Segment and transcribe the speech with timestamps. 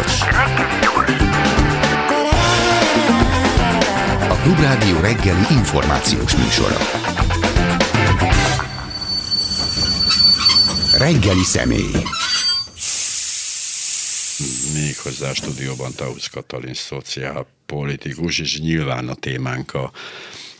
[0.00, 0.20] gyors.
[4.28, 6.76] A Klubrádió reggeli információs műsora.
[10.98, 12.04] Reggeli személy.
[14.74, 19.90] Még hozzá a stúdióban Tausz Katalin szociálpolitikus, és nyilván a témánk a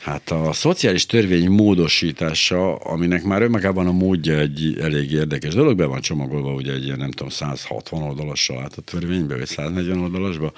[0.00, 5.84] Hát a szociális törvény módosítása, aminek már önmagában a módja egy elég érdekes dolog, be
[5.84, 10.52] van csomagolva ugye egy ilyen, nem tudom, 160 oldalassal át a törvénybe, vagy 140 oldalasba,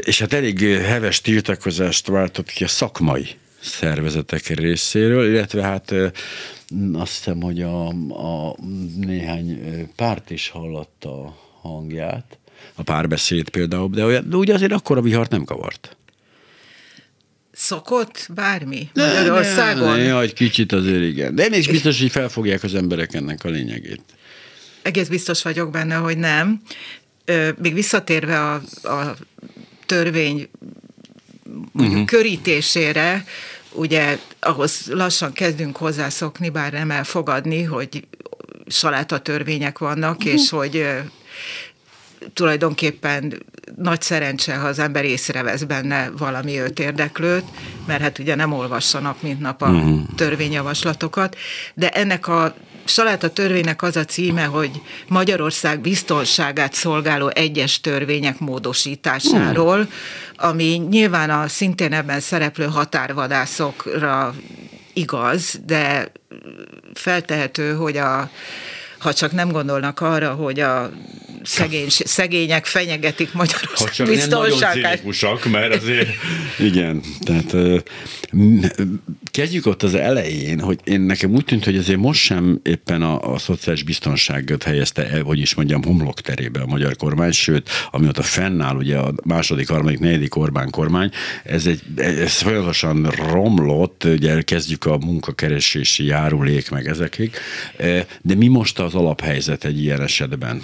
[0.00, 3.26] és hát elég heves tiltakozást váltott ki a szakmai
[3.60, 5.94] szervezetek részéről, illetve hát
[6.92, 8.56] azt hiszem, hogy a, a
[8.96, 9.60] néhány
[9.96, 12.38] párt is hallotta a hangját,
[12.74, 15.96] a párbeszéd például, de, olyan, de ugye azért akkor a vihart nem kavart.
[17.60, 19.98] Szokott bármi Magyarországon?
[19.98, 21.34] Ne, ne, egy kicsit azért igen.
[21.34, 24.00] De én is biztos, hogy felfogják az emberek ennek a lényegét.
[24.82, 26.62] Egész biztos vagyok benne, hogy nem.
[27.56, 29.16] Még visszatérve a, a
[29.86, 30.48] törvény
[31.72, 32.04] uh-huh.
[32.04, 33.24] körítésére,
[33.72, 38.06] ugye ahhoz lassan kezdünk hozzászokni, bár nem elfogadni, hogy
[38.66, 40.32] saláta törvények vannak, uh-huh.
[40.32, 40.86] és hogy
[42.32, 43.42] tulajdonképpen
[43.76, 47.44] nagy szerencse, ha az ember észrevesz benne valami őt érdeklőt,
[47.86, 50.00] mert hát ugye nem olvassa nap mint nap a uh-huh.
[50.16, 51.36] törvényjavaslatokat,
[51.74, 52.54] de ennek a
[52.84, 54.70] Saláta törvénynek az a címe, hogy
[55.08, 59.88] Magyarország biztonságát szolgáló egyes törvények módosításáról, uh.
[60.36, 64.34] ami nyilván a szintén ebben szereplő határvadászokra
[64.92, 66.12] igaz, de
[66.94, 68.30] feltehető, hogy a
[69.00, 70.90] ha csak nem gondolnak arra, hogy a
[71.42, 75.02] szegény, szegények fenyegetik Magyarország biztonságát.
[75.02, 76.08] nagyon mert azért...
[76.70, 77.54] Igen, tehát
[79.30, 83.32] kezdjük ott az elején, hogy én nekem úgy tűnt, hogy azért most sem éppen a,
[83.32, 88.22] a szociális biztonságot helyezte el, hogy is mondjam, homlok terébe a magyar kormány, sőt, amióta
[88.22, 91.10] fennáll ugye a második, harmadik, negyedik Orbán kormány,
[91.44, 97.34] ez, egy, ez folyamatosan romlott, ugye kezdjük a munkakeresési járulék meg ezekig,
[98.22, 100.62] de mi most az alaphelyzet egy ilyen esetben?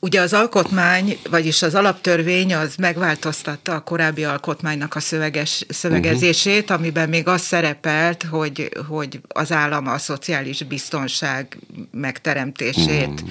[0.00, 6.78] Ugye az alkotmány, vagyis az alaptörvény az megváltoztatta a korábbi alkotmánynak a szöveges, szövegezését, uh-huh.
[6.78, 11.58] amiben még az szerepelt, hogy, hogy az állam a szociális biztonság
[11.90, 13.30] megteremtését uh-huh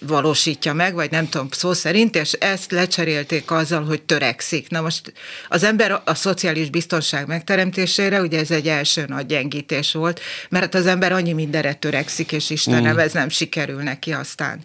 [0.00, 4.68] valósítja meg, vagy nem tudom szó szerint, és ezt lecserélték azzal, hogy törekszik.
[4.68, 5.12] Na most
[5.48, 10.86] az ember a szociális biztonság megteremtésére, ugye ez egy első nagy gyengítés volt, mert az
[10.86, 12.98] ember annyi mindenre törekszik, és Istenem, mm.
[12.98, 14.60] ez nem sikerül neki aztán.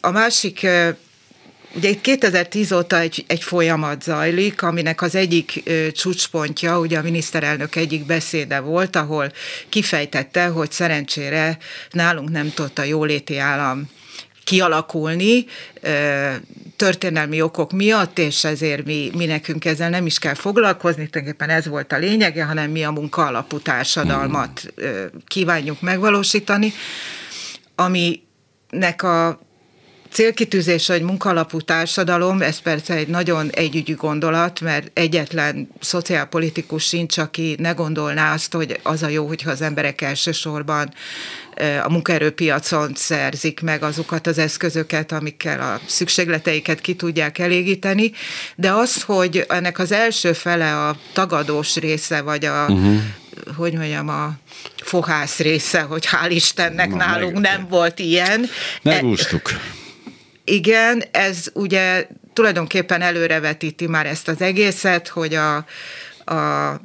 [0.00, 0.66] A másik
[1.74, 7.02] Ugye itt 2010 óta egy, egy folyamat zajlik, aminek az egyik ö, csúcspontja, ugye a
[7.02, 9.32] miniszterelnök egyik beszéde volt, ahol
[9.68, 11.58] kifejtette, hogy szerencsére
[11.90, 13.90] nálunk nem tudott a jóléti állam
[14.44, 15.46] kialakulni
[16.76, 21.66] történelmi okok miatt, és ezért mi, mi nekünk ezzel nem is kell foglalkozni, tulajdonképpen ez
[21.66, 26.72] volt a lényege, hanem mi a munka alapú társadalmat ö, kívánjuk megvalósítani,
[27.74, 29.47] aminek a
[30.10, 37.56] célkitűzése egy munkalapú társadalom, ez persze egy nagyon együgyű gondolat, mert egyetlen szociálpolitikus sincs, aki
[37.58, 40.94] ne gondolná azt, hogy az a jó, hogyha az emberek elsősorban
[41.84, 48.12] a munkaerőpiacon szerzik meg azokat az eszközöket, amikkel a szükségleteiket ki tudják elégíteni,
[48.56, 53.00] de az, hogy ennek az első fele a tagadós része, vagy a uh-huh
[53.56, 54.32] hogy mondjam, a
[54.82, 58.46] fohász része, hogy hál' Istennek Na, nálunk meg, nem volt ilyen.
[58.82, 59.50] Megúsztuk.
[60.48, 65.56] Igen, ez ugye tulajdonképpen előrevetíti már ezt az egészet, hogy a,
[66.24, 66.80] a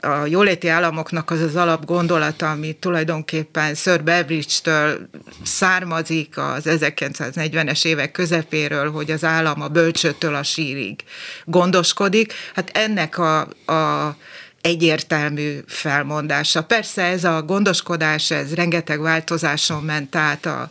[0.00, 5.08] a jóléti államoknak az az alapgondolata, ami tulajdonképpen Sir Beveridge-től
[5.42, 11.00] származik az 1940-es évek közepéről, hogy az állam a bölcsőtől a sírig
[11.44, 12.32] gondoskodik.
[12.54, 13.40] Hát ennek a,
[13.72, 14.16] a
[14.62, 16.62] egyértelmű felmondása.
[16.62, 20.68] Persze ez a gondoskodás, ez rengeteg változáson ment át a,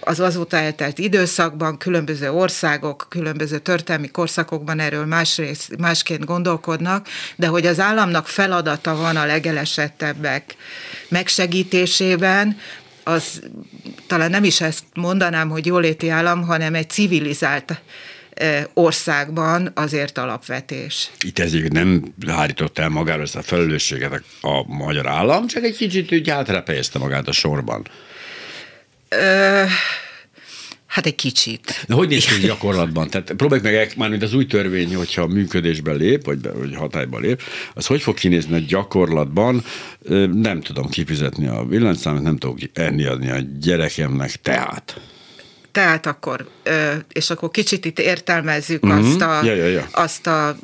[0.00, 7.66] az azóta eltelt időszakban, különböző országok, különböző történelmi korszakokban erről másrészt, másként gondolkodnak, de hogy
[7.66, 10.56] az államnak feladata van a legelesettebbek
[11.08, 12.56] megsegítésében,
[13.04, 13.42] az
[14.06, 17.80] talán nem is ezt mondanám, hogy jóléti állam, hanem egy civilizált
[18.74, 21.10] országban azért alapvetés.
[21.24, 26.12] Itt ezért nem hárított el magára ezt a felelősséget a magyar állam, csak egy kicsit
[26.12, 27.88] úgy hátrapejezte magát a sorban.
[29.08, 29.62] Ö,
[30.94, 31.84] Hát egy kicsit.
[31.88, 33.10] De hogy néz ki gyakorlatban?
[33.10, 37.42] Tehát próbáljuk meg, már mint az új törvény, hogyha működésbe lép, vagy, vagy hatályba lép,
[37.74, 39.64] az hogy fog kinézni a gyakorlatban?
[40.32, 45.00] Nem tudom kifizetni a villanyszámot, nem tudok enni adni a gyerekemnek teát.
[45.74, 46.48] Tehát akkor,
[47.12, 49.06] és akkor kicsit itt értelmezzük uh-huh.
[49.06, 49.88] azt a, ja, ja, ja.
[49.92, 50.56] azt a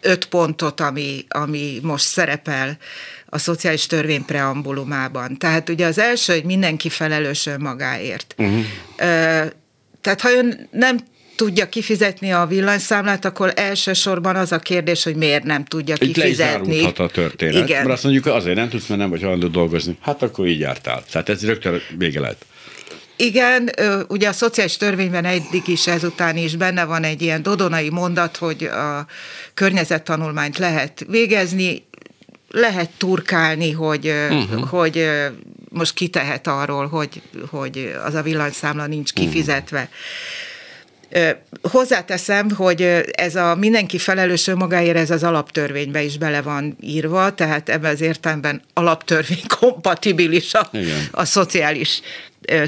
[0.00, 2.76] öt pontot, ami, ami most szerepel
[3.26, 5.36] a szociális törvény preambulumában.
[5.38, 8.34] Tehát ugye az első, hogy mindenki felelős önmagáért.
[8.38, 8.64] Uh-huh.
[10.00, 10.98] Tehát ha ön nem
[11.36, 16.76] tudja kifizetni a villanyszámlát, akkor elsősorban az a kérdés, hogy miért nem tudja Itt kifizetni.
[16.76, 17.68] Itt a történet.
[17.68, 17.82] Igen.
[17.82, 19.98] Mert azt mondjuk, azért nem tudsz, mert nem vagy hajlandó dolgozni.
[20.00, 21.04] Hát akkor így jártál.
[21.10, 22.46] Tehát ez rögtön vége lehet.
[23.16, 23.70] Igen,
[24.08, 28.64] ugye a szociális törvényben eddig is, ezután is benne van egy ilyen dodonai mondat, hogy
[28.64, 29.06] a
[29.54, 31.86] környezettanulmányt lehet végezni,
[32.50, 34.68] lehet turkálni, hogy, uh-huh.
[34.68, 35.10] hogy
[35.68, 39.78] most kitehet arról, hogy, hogy az a villanyszámla nincs kifizetve.
[39.78, 39.94] Uh-huh.
[41.62, 42.82] Hozzáteszem, hogy
[43.12, 48.00] ez a mindenki felelős önmagáért, ez az alaptörvénybe is bele van írva, tehát ebben az
[48.00, 50.70] értelemben alaptörvény kompatibilis a,
[51.10, 52.00] a szociális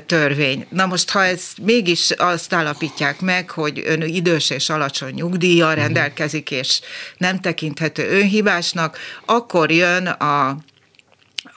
[0.07, 0.67] törvény.
[0.69, 5.81] Na most, ha ez mégis azt állapítják meg, hogy ön idős és alacsony nyugdíjjal mhm.
[5.81, 6.81] rendelkezik, és
[7.17, 10.59] nem tekinthető önhibásnak, akkor jön a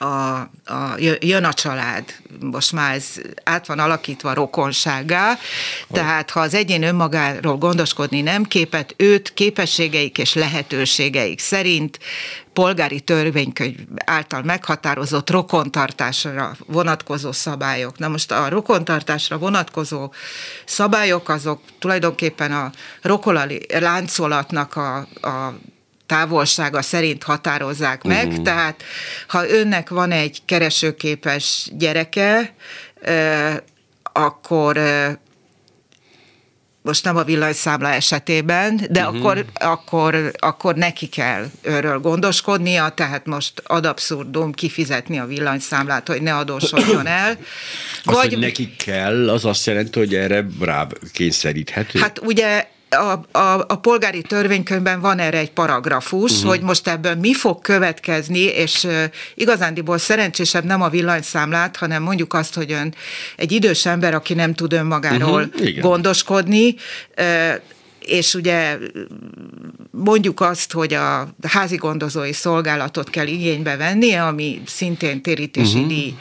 [0.02, 2.04] a, a, jön a család,
[2.40, 3.06] most már ez
[3.44, 5.38] át van alakítva rokonságá,
[5.90, 11.98] tehát ha az egyén önmagáról gondoskodni nem képet, őt képességeik és lehetőségeik szerint
[12.52, 17.98] polgári törvénykönyv által meghatározott rokontartásra vonatkozó szabályok.
[17.98, 20.12] Na most a rokontartásra vonatkozó
[20.64, 22.70] szabályok azok tulajdonképpen a
[23.02, 25.54] rokolali láncolatnak a, a
[26.12, 28.42] távolsága szerint határozzák meg, uh-huh.
[28.42, 28.82] tehát
[29.26, 32.54] ha önnek van egy keresőképes gyereke,
[34.02, 34.80] akkor
[36.82, 39.16] most nem a villanyszámla esetében, de uh-huh.
[39.16, 46.22] akkor, akkor, akkor neki kell őről gondoskodnia, tehát most ad abszurdum kifizetni a villanyszámlát, hogy
[46.22, 47.30] ne adósodjon el.
[48.04, 51.98] Az, Vagy, hogy neki kell, az azt jelenti, hogy erre rá kényszeríthető?
[51.98, 56.50] Hát ugye a, a, a polgári törvénykönyvben van erre egy paragrafus, uh-huh.
[56.50, 59.04] hogy most ebből mi fog következni, és uh,
[59.34, 62.94] igazándiból szerencsésebb nem a villanyszámlát, hanem mondjuk azt, hogy ön
[63.36, 65.78] egy idős ember, aki nem tud önmagáról uh-huh.
[65.78, 66.74] gondoskodni,
[67.18, 67.60] uh,
[68.06, 68.78] és ugye
[69.90, 75.88] mondjuk azt, hogy a házi gondozói szolgálatot kell igénybe venni, ami szintén térítési uh-huh.
[75.88, 76.14] díj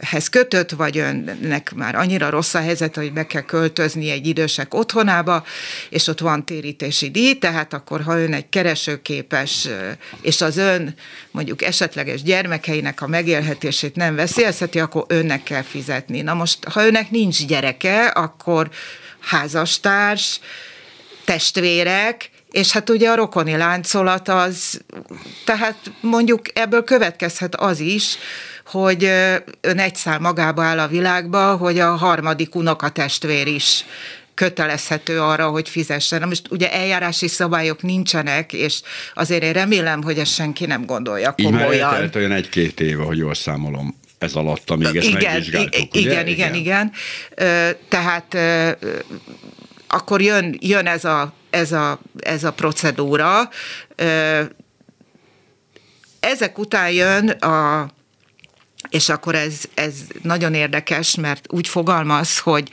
[0.00, 4.74] hez kötött, vagy önnek már annyira rossz a helyzet, hogy be kell költözni egy idősek
[4.74, 5.44] otthonába,
[5.90, 9.68] és ott van térítési díj, tehát akkor ha ön egy keresőképes,
[10.20, 10.94] és az ön
[11.30, 16.20] mondjuk esetleges gyermekeinek a megélhetését nem veszélyezheti, akkor önnek kell fizetni.
[16.20, 18.70] Na most, ha önnek nincs gyereke, akkor
[19.20, 20.40] házastárs,
[21.24, 24.80] testvérek, és hát ugye a rokoni láncolat az,
[25.44, 28.16] tehát mondjuk ebből következhet az is,
[28.66, 29.04] hogy
[29.60, 33.84] ön egy szál magába áll a világba, hogy a harmadik unokatestvér is
[34.34, 36.28] kötelezhető arra, hogy fizessen.
[36.28, 38.80] Most ugye eljárási szabályok nincsenek, és
[39.14, 41.72] azért én remélem, hogy ezt senki nem gondolja komolyan.
[41.72, 45.94] Így már olyan egy-két éve, hogy jól számolom ez alatt, amíg ezt igen, megvizsgáltuk.
[45.96, 46.10] Igen, ugye?
[46.10, 46.92] igen, igen, igen.
[47.88, 48.36] Tehát
[49.88, 53.48] akkor jön, jön ez, a, ez, a, ez a procedúra.
[56.20, 57.88] Ezek után jön a
[58.90, 62.70] és akkor ez, ez nagyon érdekes, mert úgy fogalmaz, hogy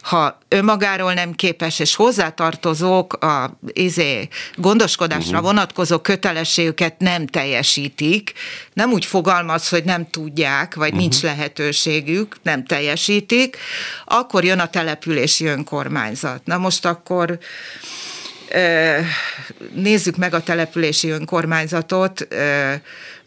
[0.00, 5.44] ha önmagáról nem képes, és hozzátartozók a izé, gondoskodásra uh-huh.
[5.44, 8.32] vonatkozó kötelességüket nem teljesítik,
[8.72, 11.00] nem úgy fogalmaz, hogy nem tudják, vagy uh-huh.
[11.00, 13.56] nincs lehetőségük, nem teljesítik,
[14.04, 16.40] akkor jön a települési önkormányzat.
[16.44, 17.38] Na most akkor
[19.74, 22.26] nézzük meg a települési önkormányzatot,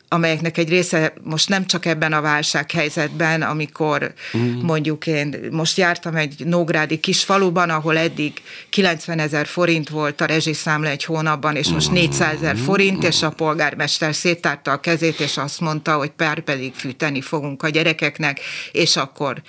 [0.10, 4.62] amelyeknek egy része most nem csak ebben a válsághelyzetben, amikor uh-huh.
[4.62, 8.34] mondjuk én most jártam egy nógrádi kis faluban, ahol eddig
[8.70, 12.64] 90 ezer forint volt a rezsiszámla egy hónapban, és most 400 ezer mhm.
[12.64, 17.64] forint, és a polgármester széttárta a kezét, és azt mondta, hogy pár pedig fűteni fogunk
[17.64, 18.40] a gyerekeknek,
[18.72, 19.42] és akkor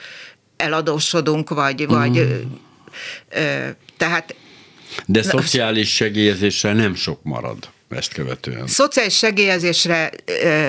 [0.56, 1.98] eladósodunk, vagy, uh-huh.
[1.98, 2.36] vagy ö,
[3.30, 4.34] ö, tehát
[5.06, 8.66] de szociális segélyezéssel nem sok marad ezt követően?
[8.66, 10.10] Szociális segélyezésre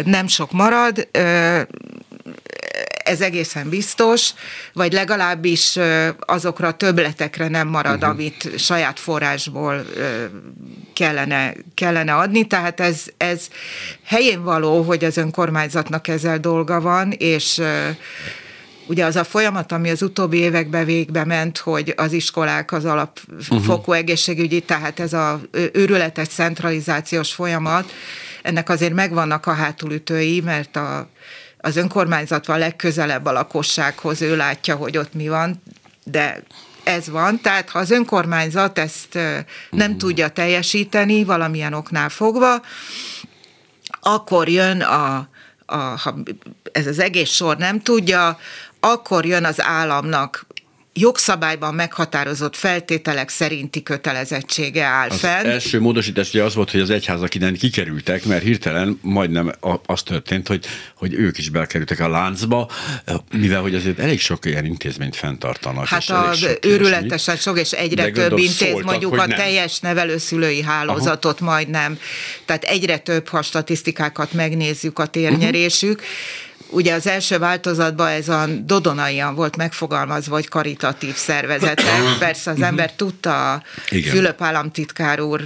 [0.05, 1.07] nem sok marad,
[3.03, 4.29] ez egészen biztos,
[4.73, 5.77] vagy legalábbis
[6.19, 8.09] azokra a többletekre nem marad, uh-huh.
[8.09, 9.85] amit saját forrásból
[10.93, 13.47] kellene, kellene adni, tehát ez, ez
[14.03, 17.61] helyén való, hogy az önkormányzatnak ezzel dolga van, és
[18.89, 23.75] Ugye az a folyamat, ami az utóbbi években végbe ment, hogy az iskolák az alapfokú
[23.75, 23.95] uh-huh.
[23.95, 25.41] egészségügyi, tehát ez a
[25.71, 27.91] őrületes centralizációs folyamat,
[28.41, 31.09] ennek azért megvannak a hátulütői, mert a,
[31.57, 35.61] az önkormányzat van legközelebb a lakossághoz, ő látja, hogy ott mi van,
[36.03, 36.43] de
[36.83, 39.97] ez van, tehát ha az önkormányzat ezt nem uh-huh.
[39.97, 42.61] tudja teljesíteni valamilyen oknál fogva,
[44.01, 45.29] akkor jön a,
[45.65, 46.15] a ha
[46.71, 48.39] ez az egész sor nem tudja,
[48.79, 50.47] akkor jön az államnak
[50.93, 55.45] jogszabályban meghatározott feltételek szerinti kötelezettsége áll az fenn.
[55.45, 59.51] első módosítás ugye az volt, hogy az egyházak innen kikerültek, mert hirtelen majdnem
[59.85, 62.69] az történt, hogy, hogy ők is belkerültek a láncba,
[63.31, 65.87] mivel hogy azért elég sok ilyen intézményt fenntartanak.
[65.87, 69.37] Hát az őrületesen sok, és egyre több intéz, mondjuk a nem.
[69.37, 71.51] teljes nevelőszülői hálózatot Aha.
[71.51, 71.99] majdnem,
[72.45, 78.45] tehát egyre több, ha statisztikákat megnézzük a térnyerésük, uh-huh Ugye az első változatban ez a
[78.65, 82.01] dodonaian volt megfogalmazva, vagy karitatív szervezetek.
[82.19, 82.65] Persze az mhm.
[82.65, 83.63] ember tudta a
[84.09, 85.41] Fülöp államtitkár úr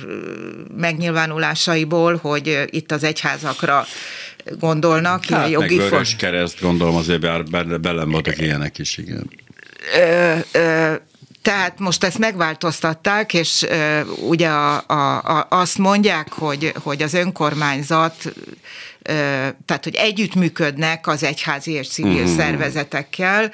[0.78, 3.86] megnyilvánulásaiból, hogy itt az egyházakra
[4.60, 5.26] gondolnak.
[5.26, 6.06] Hát, jogi meg for...
[6.18, 9.30] kereszt gondolom azért bár bele voltak ilyenek is, igen.
[9.96, 10.94] Ö, ö,
[11.42, 17.14] tehát most ezt megváltoztatták, és ö, ugye a, a, a, azt mondják, hogy, hogy az
[17.14, 18.34] önkormányzat
[19.66, 22.36] tehát hogy együttműködnek az egyházi és civil mm.
[22.36, 23.52] szervezetekkel,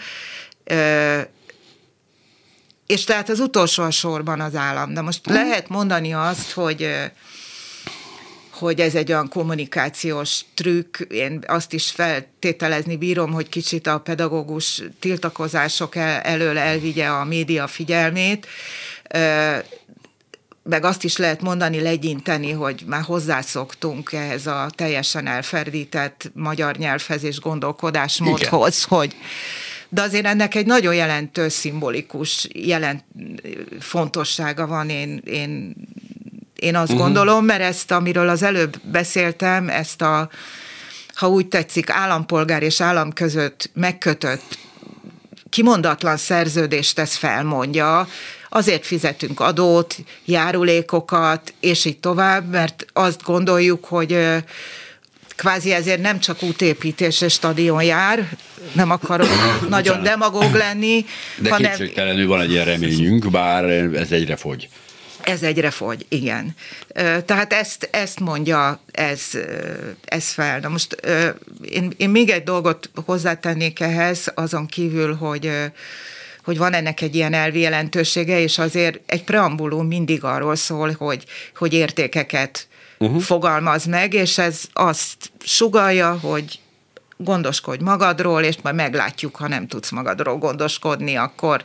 [2.85, 4.93] és tehát az utolsó sorban az állam.
[4.93, 5.33] De most mm.
[5.33, 6.89] lehet mondani azt, hogy
[8.59, 14.83] hogy ez egy olyan kommunikációs trükk, én azt is feltételezni bírom, hogy kicsit a pedagógus
[14.99, 18.47] tiltakozások elől elvigye a média figyelmét,
[20.69, 27.23] meg azt is lehet mondani, legyinteni, hogy már hozzászoktunk ehhez a teljesen elferdített magyar nyelvhez
[27.23, 28.97] és gondolkodásmódhoz, Igen.
[28.99, 29.15] hogy
[29.89, 33.03] de azért ennek egy nagyon jelentős szimbolikus jelent,
[33.79, 35.75] fontossága van, én, én,
[36.55, 37.05] én azt uh-huh.
[37.05, 40.29] gondolom, mert ezt, amiről az előbb beszéltem, ezt a,
[41.13, 44.57] ha úgy tetszik, állampolgár és állam között megkötött
[45.49, 48.07] kimondatlan szerződést ez felmondja,
[48.49, 54.17] azért fizetünk adót, járulékokat, és így tovább, mert azt gondoljuk, hogy
[55.35, 58.29] kvázi ezért nem csak útépítés és stadion jár,
[58.71, 59.27] nem akarok
[59.69, 61.05] nagyon demagóg lenni.
[61.37, 61.71] De hanem...
[61.71, 63.63] kétségtelenül van egy ilyen reményünk, bár
[63.93, 64.69] ez egyre fogy.
[65.23, 66.55] Ez egyre fogy, igen.
[67.25, 69.21] Tehát ezt, ezt mondja ez,
[70.05, 70.59] ez fel.
[70.59, 70.93] Na most
[71.61, 75.51] én, én még egy dolgot hozzátennék ehhez, azon kívül, hogy
[76.43, 81.25] hogy van ennek egy ilyen elvi jelentősége, és azért egy preambulum mindig arról szól, hogy,
[81.55, 83.21] hogy értékeket uh-huh.
[83.21, 86.59] fogalmaz meg, és ez azt sugalja, hogy
[87.17, 91.63] gondoskodj magadról, és majd meglátjuk, ha nem tudsz magadról gondoskodni, akkor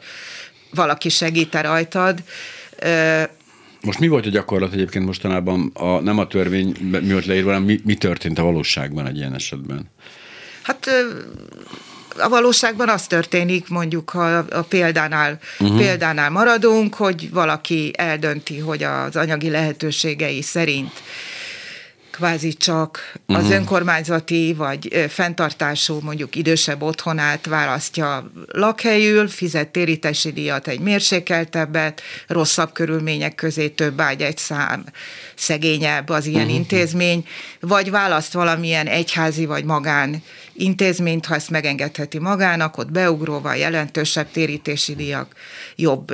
[0.70, 2.18] valaki segít rajtad.
[3.84, 7.64] Most mi volt a gyakorlat egyébként mostanában, a, nem a törvény mi volt leírva, hanem
[7.64, 9.90] mi, mi történt a valóságban egy ilyen esetben?
[10.62, 10.88] Hát
[12.18, 15.78] a valóságban az történik, mondjuk ha a példánál, uh-huh.
[15.78, 20.92] példánál maradunk, hogy valaki eldönti, hogy az anyagi lehetőségei szerint
[22.14, 23.44] kvázi csak uh-huh.
[23.44, 23.58] az mhm.
[23.58, 33.34] önkormányzati vagy fenntartású mondjuk idősebb otthonát választja lakhelyül, fizet térítési díjat egy mérsékeltebbet, rosszabb körülmények
[33.34, 34.84] közé több ágy egy szám,
[35.34, 36.56] szegényebb az ilyen uh-huh.
[36.56, 37.26] intézmény,
[37.60, 44.94] vagy választ valamilyen egyházi vagy magán intézményt, ha ezt megengedheti magának, ott beugróval jelentősebb térítési
[44.94, 45.32] díjak,
[45.76, 46.12] jobb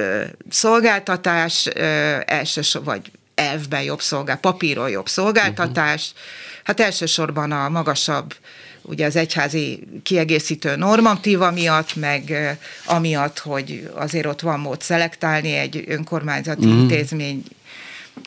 [0.51, 1.67] szolgáltatás,
[2.25, 3.11] elsősorban, vagy
[3.41, 6.29] elvben jobb szolgál, papíron jobb szolgáltatás, uh-huh.
[6.65, 8.35] hát elsősorban a magasabb
[8.83, 15.85] ugye az egyházi kiegészítő normatíva miatt, meg amiatt, hogy azért ott van mód szelektálni egy
[15.87, 16.81] önkormányzati uh-huh.
[16.81, 17.43] intézmény,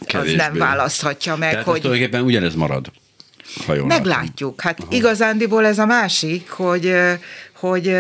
[0.05, 0.37] Kevésbé.
[0.37, 1.81] az nem választhatja meg, Tehát hogy...
[1.81, 2.91] tulajdonképpen ugyanez marad.
[3.65, 4.61] Ha jól Meglátjuk.
[4.61, 4.91] Hát Aha.
[4.91, 6.95] igazándiból ez a másik, hogy,
[7.53, 7.95] hogy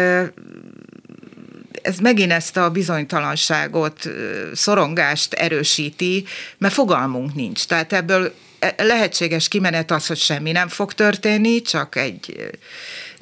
[1.83, 4.09] ez megint ezt a bizonytalanságot,
[4.53, 6.25] szorongást erősíti,
[6.57, 7.65] mert fogalmunk nincs.
[7.65, 12.51] Tehát ebből e, lehetséges kimenet az, hogy semmi nem fog történni, csak egy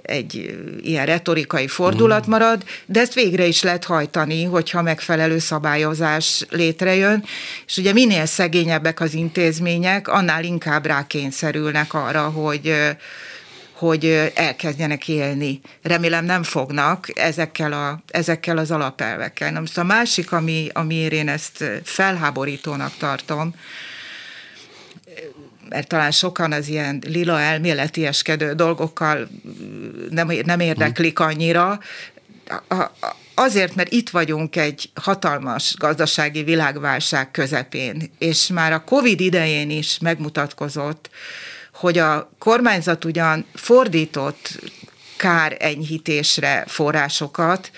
[0.01, 2.29] egy ilyen retorikai fordulat mm.
[2.29, 7.23] marad, de ezt végre is lehet hajtani, hogyha megfelelő szabályozás létrejön,
[7.67, 12.73] és ugye minél szegényebbek az intézmények, annál inkább rákényszerülnek arra, hogy
[13.81, 15.61] hogy elkezdjenek élni.
[15.81, 19.51] Remélem nem fognak ezekkel, a, ezekkel az alapelvekkel.
[19.51, 23.55] Na most a másik, ami, amiért én ezt felháborítónak tartom,
[25.69, 29.29] mert talán sokan az ilyen lila elméletieskedő dolgokkal
[30.09, 31.79] nem, nem érdeklik annyira,
[33.33, 39.97] azért, mert itt vagyunk egy hatalmas gazdasági világválság közepén, és már a Covid idején is
[39.99, 41.09] megmutatkozott,
[41.81, 44.59] hogy a kormányzat ugyan fordított
[45.17, 47.71] kár enyhítésre forrásokat,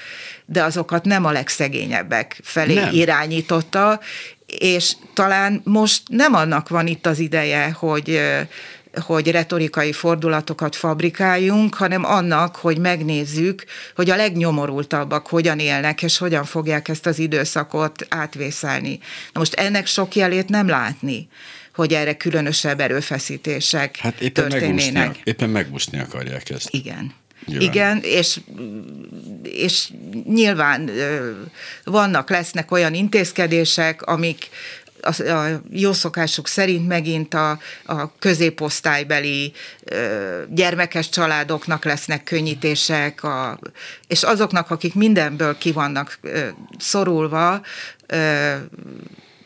[0.46, 2.94] de azokat nem a legszegényebbek felé nem.
[2.94, 4.00] irányította,
[4.46, 8.22] és talán most nem annak van itt az ideje, hogy
[9.02, 13.64] hogy retorikai fordulatokat fabrikáljunk, hanem annak, hogy megnézzük,
[13.96, 19.00] hogy a legnyomorultabbak hogyan élnek, és hogyan fogják ezt az időszakot átvészelni.
[19.32, 21.28] Na most ennek sok jelét nem látni
[21.74, 24.94] hogy erre különösebb erőfeszítések hát éppen történnének.
[24.94, 26.68] Megúszni, éppen megúszni akarják ezt.
[26.72, 27.14] Igen.
[27.46, 27.68] Nyilván.
[27.68, 28.40] Igen, és,
[29.44, 29.90] és
[30.26, 30.90] nyilván
[31.84, 34.50] vannak, lesznek olyan intézkedések, amik
[35.02, 39.54] a, a jó szokásuk szerint megint a, a középosztálybeli
[39.84, 43.60] ö, gyermekes családoknak lesznek könnyítések, a,
[44.08, 47.62] és azoknak, akik mindenből ki vannak ö, szorulva,
[48.08, 48.54] ö,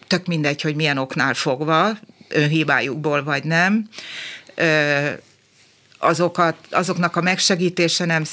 [0.08, 1.98] tök mindegy, hogy milyen oknál fogva,
[2.30, 3.90] önhibájukból vagy nem,
[5.98, 8.24] azokat, azoknak a megsegítése nem,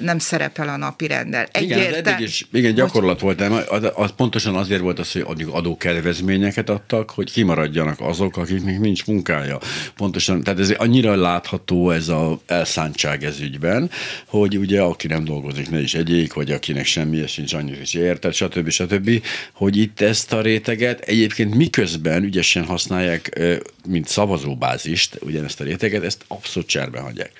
[0.00, 1.48] nem szerepel a napi renden.
[1.60, 5.46] Igen, eddig is, igen, gyakorlat volt, de az, az, pontosan azért volt az, hogy addig
[5.46, 9.58] adókedvezményeket adtak, hogy kimaradjanak azok, akiknek nincs munkája.
[9.96, 13.90] Pontosan, tehát ez annyira látható ez a elszántság ez ügyben,
[14.26, 18.34] hogy ugye aki nem dolgozik, ne is egyék, vagy akinek semmi sincs, annyit is érted,
[18.34, 18.68] stb.
[18.68, 23.40] stb., hogy itt ezt a réteget egyébként miközben ügyesen használják,
[23.88, 27.32] mint szavazóbázist, ugyanezt a réteget, ezt abszolút cserbe hagyják.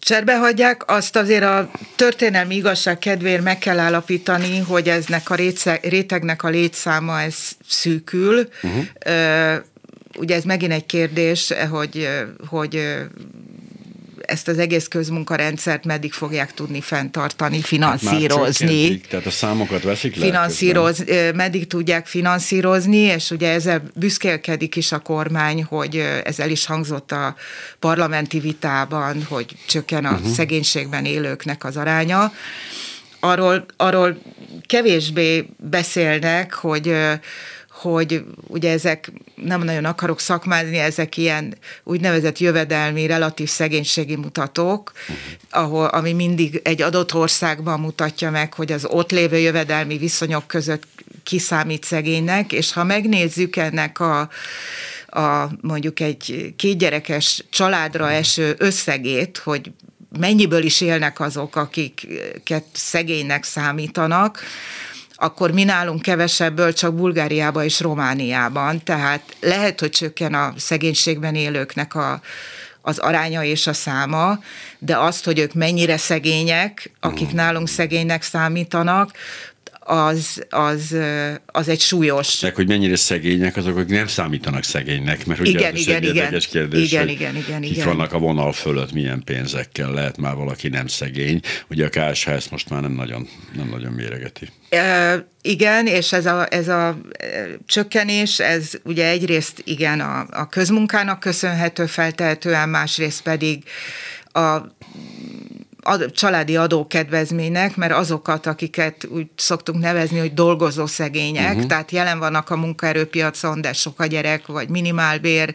[0.00, 5.34] Cserbe hagyják, azt azért a történelmi igazság kedvéért meg kell állapítani, hogy eznek a
[5.82, 7.34] rétegnek a létszáma ez
[7.68, 8.48] szűkül.
[8.62, 8.84] Uh-huh.
[10.16, 12.08] Ugye ez megint egy kérdés, hogy,
[12.46, 12.96] hogy
[14.28, 18.90] ezt az egész közmunkarendszert meddig fogják tudni fenntartani, finanszírozni.
[18.90, 20.24] Hát tehát a számokat veszik le.
[20.24, 21.04] Finanszíroz,
[21.34, 27.12] meddig tudják finanszírozni, és ugye ezzel büszkélkedik is a kormány, hogy ez el is hangzott
[27.12, 27.34] a
[27.78, 30.28] parlamenti vitában, hogy csökken a uh-huh.
[30.28, 32.32] szegénységben élőknek az aránya.
[33.20, 34.18] Arról, arról
[34.66, 36.96] kevésbé beszélnek, hogy
[37.78, 45.16] hogy ugye ezek nem nagyon akarok szakmázni, ezek ilyen úgynevezett jövedelmi, relatív szegénységi mutatók, uh-huh.
[45.50, 50.82] ahol, ami mindig egy adott országban mutatja meg, hogy az ott lévő jövedelmi viszonyok között
[51.22, 54.28] kiszámít szegénynek, és ha megnézzük ennek a
[55.10, 59.70] a mondjuk egy kétgyerekes családra eső összegét, hogy
[60.18, 64.40] mennyiből is élnek azok, akiket szegénynek számítanak,
[65.20, 71.94] akkor mi nálunk kevesebből csak Bulgáriában és Romániában, tehát lehet, hogy csökken a szegénységben élőknek
[71.94, 72.20] a,
[72.82, 74.38] az aránya és a száma,
[74.78, 79.10] de azt, hogy ők mennyire szegények, akik nálunk szegénynek számítanak,
[79.90, 80.96] az, az,
[81.46, 82.40] az egy súlyos...
[82.40, 86.04] Meg, hogy mennyire szegények azok, akik nem számítanak szegénynek, mert ugye igen, ez igen, egy
[86.04, 87.86] igen, kérdés, igen, igen, igen, itt igen.
[87.86, 91.40] vannak a vonal fölött, milyen pénzekkel lehet már valaki nem szegény.
[91.70, 94.48] Ugye a KSH ezt most már nem nagyon, nem nagyon méregeti.
[94.68, 96.98] E, igen, és ez a, ez a
[97.66, 103.62] csökkenés, ez ugye egyrészt igen a, a közmunkának köszönhető feltehetően, másrészt pedig
[104.32, 104.56] a
[105.88, 111.66] ad, családi adókedvezménynek, mert azokat, akiket úgy szoktunk nevezni, hogy dolgozó szegények, uh-huh.
[111.66, 115.54] tehát jelen vannak a munkaerőpiacon, de sok a gyerek, vagy minimálbérre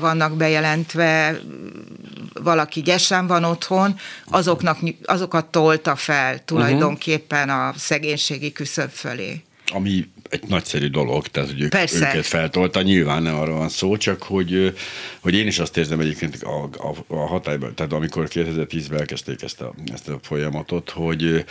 [0.00, 1.40] vannak bejelentve,
[2.42, 9.42] valaki gyesen van otthon, azoknak, azokat tolta fel tulajdonképpen a szegénységi küszöb fölé.
[9.72, 14.22] Ami egy nagyszerű dolog, tehát hogy ők, őket feltolta, nyilván nem arra van szó, csak
[14.22, 14.74] hogy,
[15.20, 19.60] hogy én is azt érzem egyébként a, a, a hatályban, tehát amikor 2010-ben elkezdték ezt
[19.60, 21.44] a, ezt a folyamatot, hogy,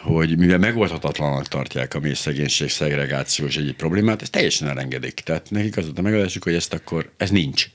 [0.00, 5.14] hogy mivel megoldhatatlanak tartják a mély szegénység, szegregáció és egyéb problémát, ezt teljesen elengedik.
[5.14, 7.66] Tehát nekik az a megoldásuk, hogy ezt akkor, ez nincs.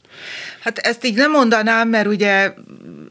[0.59, 2.53] Hát ezt így nem mondanám, mert ugye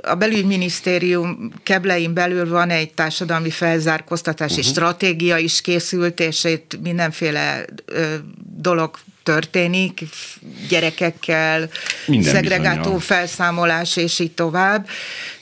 [0.02, 4.70] a belügyminisztérium keblein belül van egy társadalmi felzárkóztatási uh-huh.
[4.70, 8.14] stratégia is készült, és itt mindenféle ö,
[8.56, 10.00] dolog történik,
[10.68, 11.68] gyerekekkel,
[12.06, 13.00] Minden szegregátó bizonyal.
[13.00, 14.88] felszámolás, és így tovább.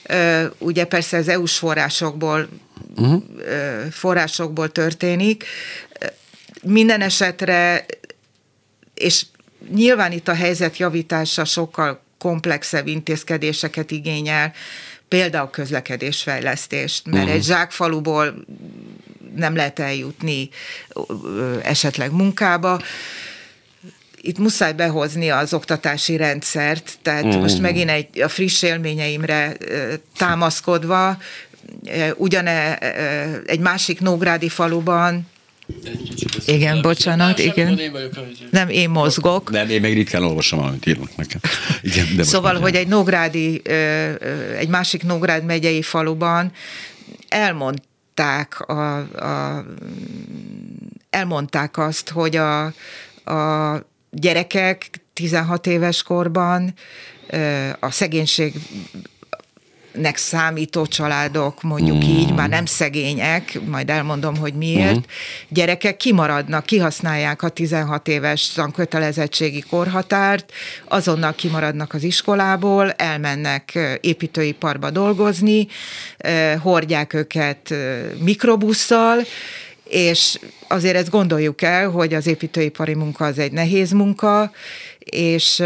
[0.02, 2.48] Ö, ugye persze az EU-s forrásokból,
[2.96, 3.22] uh-huh.
[3.38, 5.44] ö, forrásokból történik.
[6.62, 7.86] Minden esetre,
[8.94, 9.24] és
[9.70, 14.52] nyilván itt a helyzet javítása sokkal komplexebb intézkedéseket igényel,
[15.08, 17.36] például közlekedésfejlesztést, mert uh-huh.
[17.36, 18.44] egy zsákfaluból
[19.36, 20.48] nem lehet eljutni
[21.62, 22.80] esetleg munkába,
[24.20, 27.40] itt muszáj behozni az oktatási rendszert, tehát uh-huh.
[27.40, 29.56] most megint egy, a friss élményeimre
[30.16, 31.18] támaszkodva,
[32.16, 32.78] ugyane
[33.46, 35.30] egy másik Nógrádi faluban
[36.46, 37.80] Igen, bocsánat, igen.
[38.50, 39.50] Nem, én mozgok.
[39.50, 41.40] Nem, én meg ritkán olvasom, amit írnak nekem.
[41.82, 43.62] Igen, de szóval, hogy egy Nógrádi,
[44.58, 46.52] egy másik Nógrád megyei faluban
[47.28, 49.64] elmondták, a, a,
[51.10, 52.64] elmondták azt, hogy a,
[53.24, 56.74] a gyerekek 16 éves korban
[57.80, 58.54] a szegénység
[59.92, 62.08] nek számító családok, mondjuk mm.
[62.08, 65.00] így, már nem szegények, majd elmondom, hogy miért, mm.
[65.48, 70.52] gyerekek kimaradnak, kihasználják a 16 éves tankötelezettségi korhatárt,
[70.88, 75.66] azonnal kimaradnak az iskolából, elmennek építőiparba dolgozni,
[76.62, 77.74] hordják őket
[78.18, 79.18] mikrobusszal,
[79.92, 84.52] és azért ezt gondoljuk el, hogy az építőipari munka az egy nehéz munka,
[84.98, 85.62] és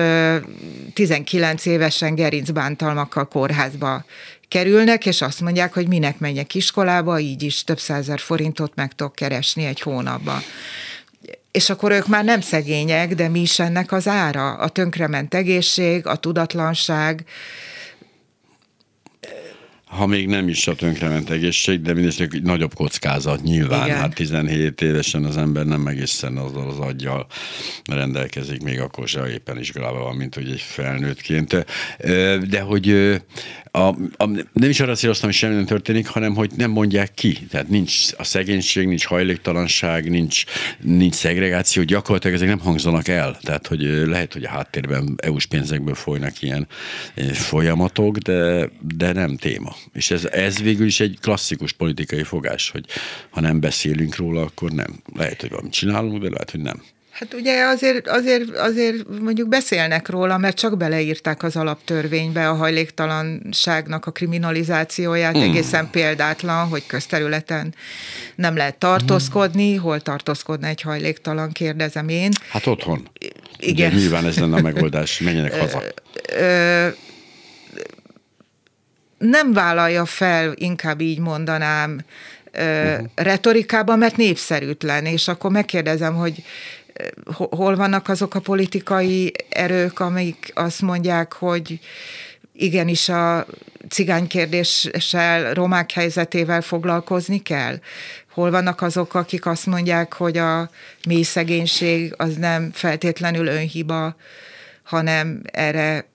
[0.94, 4.04] 19 évesen gerincbántalmakkal kórházba
[4.48, 9.14] kerülnek, és azt mondják, hogy minek menjek iskolába, így is több százer forintot meg tudok
[9.14, 10.42] keresni egy hónapban.
[11.50, 14.52] És akkor ők már nem szegények, de mi is ennek az ára?
[14.52, 17.24] A tönkrement egészség, a tudatlanság,
[19.86, 23.86] ha még nem is a tönkrement egészség, de mindesetre nagyobb kockázat nyilván.
[23.86, 23.98] Igen.
[23.98, 27.26] Hát 17 évesen az ember nem egészen azzal az aggyal
[27.84, 31.66] rendelkezik, még akkor se éppen iskolában van, mint hogy egy felnőttként.
[32.48, 33.16] De hogy
[33.76, 37.32] a, a, nem is arra céloztam, hogy semmi nem történik, hanem hogy nem mondják ki.
[37.50, 40.44] Tehát nincs a szegénység, nincs hajléktalanság, nincs,
[40.80, 43.38] nincs szegregáció, gyakorlatilag ezek nem hangzanak el.
[43.42, 46.66] Tehát, hogy lehet, hogy a háttérben EU-s pénzekből folynak ilyen
[47.32, 49.76] folyamatok, de, de nem téma.
[49.92, 52.84] És ez, ez végül is egy klasszikus politikai fogás, hogy
[53.30, 55.02] ha nem beszélünk róla, akkor nem.
[55.14, 56.82] Lehet, hogy valamit csinálunk, de lehet, hogy nem.
[57.18, 64.06] Hát ugye azért, azért, azért mondjuk beszélnek róla, mert csak beleírták az alaptörvénybe a hajléktalanságnak
[64.06, 65.40] a kriminalizációját, mm.
[65.40, 67.74] egészen példátlan, hogy közterületen
[68.34, 69.78] nem lehet tartózkodni, mm.
[69.78, 72.30] hol tartózkodna egy hajléktalan, kérdezem én.
[72.50, 73.08] Hát otthon.
[73.58, 73.90] Igen.
[73.90, 75.82] Ugye, nyilván ez lenne a megoldás, menjenek haza.
[79.18, 82.00] Nem vállalja fel, inkább így mondanám,
[82.54, 83.06] uh-huh.
[83.14, 86.42] retorikában, mert népszerűtlen, és akkor megkérdezem, hogy
[87.34, 91.80] hol vannak azok a politikai erők, amik azt mondják, hogy
[92.52, 93.46] igenis a
[93.88, 97.78] cigánykérdéssel, romák helyzetével foglalkozni kell?
[98.30, 100.70] Hol vannak azok, akik azt mondják, hogy a
[101.06, 104.16] mély szegénység az nem feltétlenül önhiba,
[104.82, 106.06] hanem erre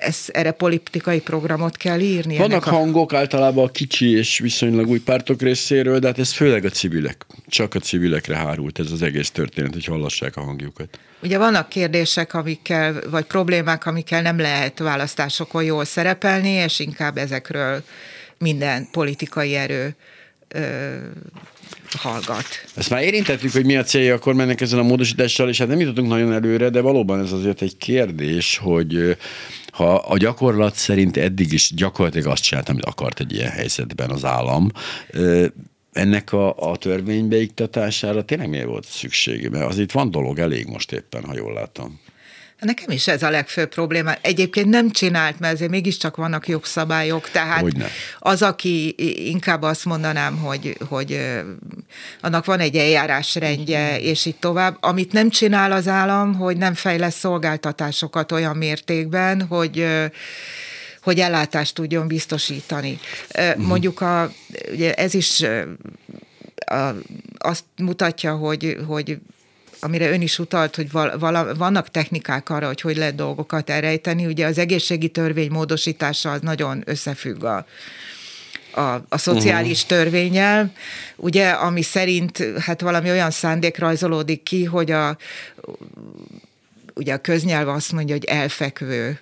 [0.00, 2.36] ez, erre politikai programot kell írni.
[2.36, 2.70] Vannak a...
[2.70, 7.26] hangok általában a kicsi és viszonylag új pártok részéről, de hát ez főleg a civilek.
[7.46, 10.98] Csak a civilekre hárult ez az egész történet, hogy hallassák a hangjukat.
[11.22, 17.82] Ugye vannak kérdések, amikkel, vagy problémák, amikkel nem lehet választásokon jól szerepelni, és inkább ezekről
[18.38, 19.96] minden politikai erő
[20.48, 20.96] ö,
[21.98, 22.46] hallgat.
[22.74, 25.80] Ezt már érintettük, hogy mi a célja akkor mennek ezzel a módosítással, és hát nem
[25.80, 29.16] jutottunk nagyon előre, de valóban ez azért egy kérdés, hogy
[29.72, 34.24] ha a gyakorlat szerint eddig is gyakorlatilag azt csinált, amit akart egy ilyen helyzetben az
[34.24, 34.70] állam,
[35.92, 39.50] ennek a, a törvénybeiktatására tényleg miért volt szüksége?
[39.50, 42.00] Mert az itt van dolog elég most éppen, ha jól látom.
[42.60, 44.14] Nekem is ez a legfőbb probléma.
[44.20, 47.86] Egyébként nem csinált, mert azért mégiscsak vannak jogszabályok, tehát Hogyne.
[48.18, 48.94] az, aki
[49.28, 51.20] inkább azt mondanám, hogy, hogy
[52.20, 54.76] annak van egy eljárásrendje, és így tovább.
[54.80, 59.86] Amit nem csinál az állam, hogy nem fejlesz szolgáltatásokat olyan mértékben, hogy
[61.02, 62.98] hogy ellátást tudjon biztosítani.
[63.34, 63.66] Uh-huh.
[63.66, 64.30] Mondjuk a,
[64.72, 65.44] ugye ez is
[66.66, 66.94] a,
[67.38, 69.18] azt mutatja, hogy, hogy
[69.80, 74.26] amire ön is utalt, hogy vala, vannak technikák arra, hogy hogy lehet dolgokat elrejteni.
[74.26, 77.66] Ugye az egészségi törvény módosítása az nagyon összefügg a,
[78.72, 79.98] a, a szociális uh-huh.
[79.98, 80.72] törvényel,
[81.16, 85.16] ugye, ami szerint hát valami olyan szándék rajzolódik ki, hogy a
[86.94, 89.20] ugye a köznyelv azt mondja, hogy elfekvő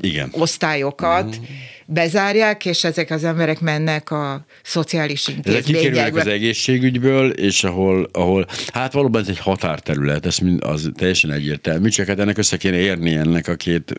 [0.00, 0.28] Igen.
[0.32, 1.46] osztályokat, uh-huh
[1.90, 6.00] bezárják, és ezek az emberek mennek a szociális intézményekbe.
[6.00, 11.30] Ezek az egészségügyből, és ahol, ahol, hát valóban ez egy határterület, ez mind, az teljesen
[11.30, 13.92] egyértelmű, csak hát ennek össze kéne érni ennek a két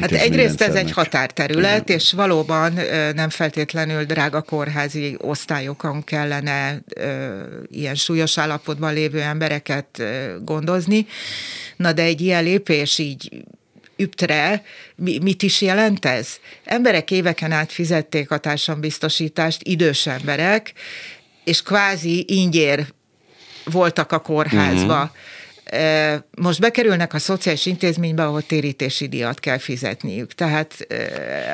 [0.00, 1.96] Hát egyrészt ez egy határterület, Igen.
[1.96, 2.78] és valóban
[3.14, 6.82] nem feltétlenül drága kórházi osztályokon kellene
[7.70, 10.02] ilyen súlyos állapotban lévő embereket
[10.44, 11.06] gondozni.
[11.76, 13.42] Na de egy ilyen lépés így
[14.00, 14.62] üptre,
[14.96, 16.28] mit is jelent ez?
[16.64, 20.72] Emberek éveken át fizették a társadalombiztosítást, idős emberek,
[21.44, 22.86] és kvázi ingyér
[23.64, 24.94] voltak a kórházba.
[24.94, 25.10] Uh-huh
[26.36, 30.32] most bekerülnek a szociális intézménybe, ahol térítési díjat kell fizetniük.
[30.32, 30.86] Tehát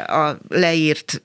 [0.07, 1.23] a leírt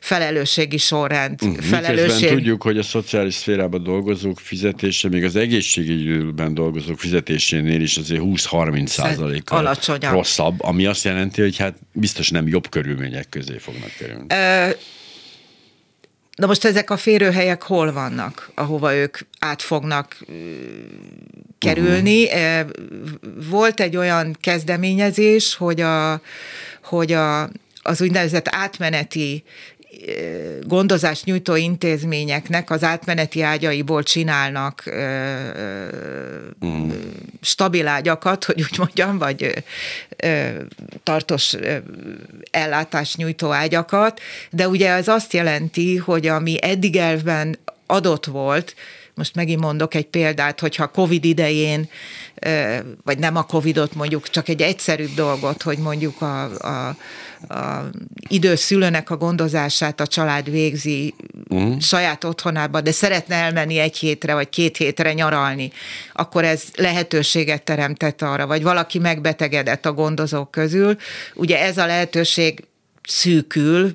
[0.00, 1.42] felelősségi sorrend.
[1.42, 2.28] Uh, felelősség...
[2.28, 8.86] tudjuk, hogy a szociális szférában dolgozók fizetése, még az egészségügyben dolgozók fizetésénél is azért 20-30
[8.86, 14.26] százalékkal rosszabb, ami azt jelenti, hogy hát biztos nem jobb körülmények közé fognak kerülni.
[14.28, 14.70] Ö,
[16.36, 20.16] Na most ezek a férőhelyek hol vannak, ahova ők át fognak
[21.58, 22.24] kerülni?
[22.24, 22.70] Uh-huh.
[23.50, 26.20] Volt egy olyan kezdeményezés, hogy, a,
[26.82, 27.48] hogy a,
[27.82, 29.44] az úgynevezett átmeneti
[30.62, 34.82] gondozást nyújtó intézményeknek az átmeneti ágyaiból csinálnak
[36.66, 36.90] mm.
[37.40, 39.64] stabil ágyakat, hogy úgy mondjam, vagy
[41.02, 41.54] tartós
[42.50, 48.74] ellátást nyújtó ágyakat, de ugye ez azt jelenti, hogy ami eddig elvben adott volt,
[49.14, 51.88] most megint mondok egy példát, hogyha COVID idején,
[53.04, 56.96] vagy nem a COVIDot mondjuk, csak egy egyszerűbb dolgot, hogy mondjuk a, a
[57.48, 57.90] a
[58.28, 61.14] idős szülőnek a gondozását a család végzi
[61.48, 61.80] uh-huh.
[61.80, 65.72] saját otthonába, de szeretne elmenni egy hétre vagy két hétre nyaralni,
[66.12, 70.96] akkor ez lehetőséget teremtett arra, vagy valaki megbetegedett a gondozók közül.
[71.34, 72.64] Ugye ez a lehetőség
[73.02, 73.94] szűkül,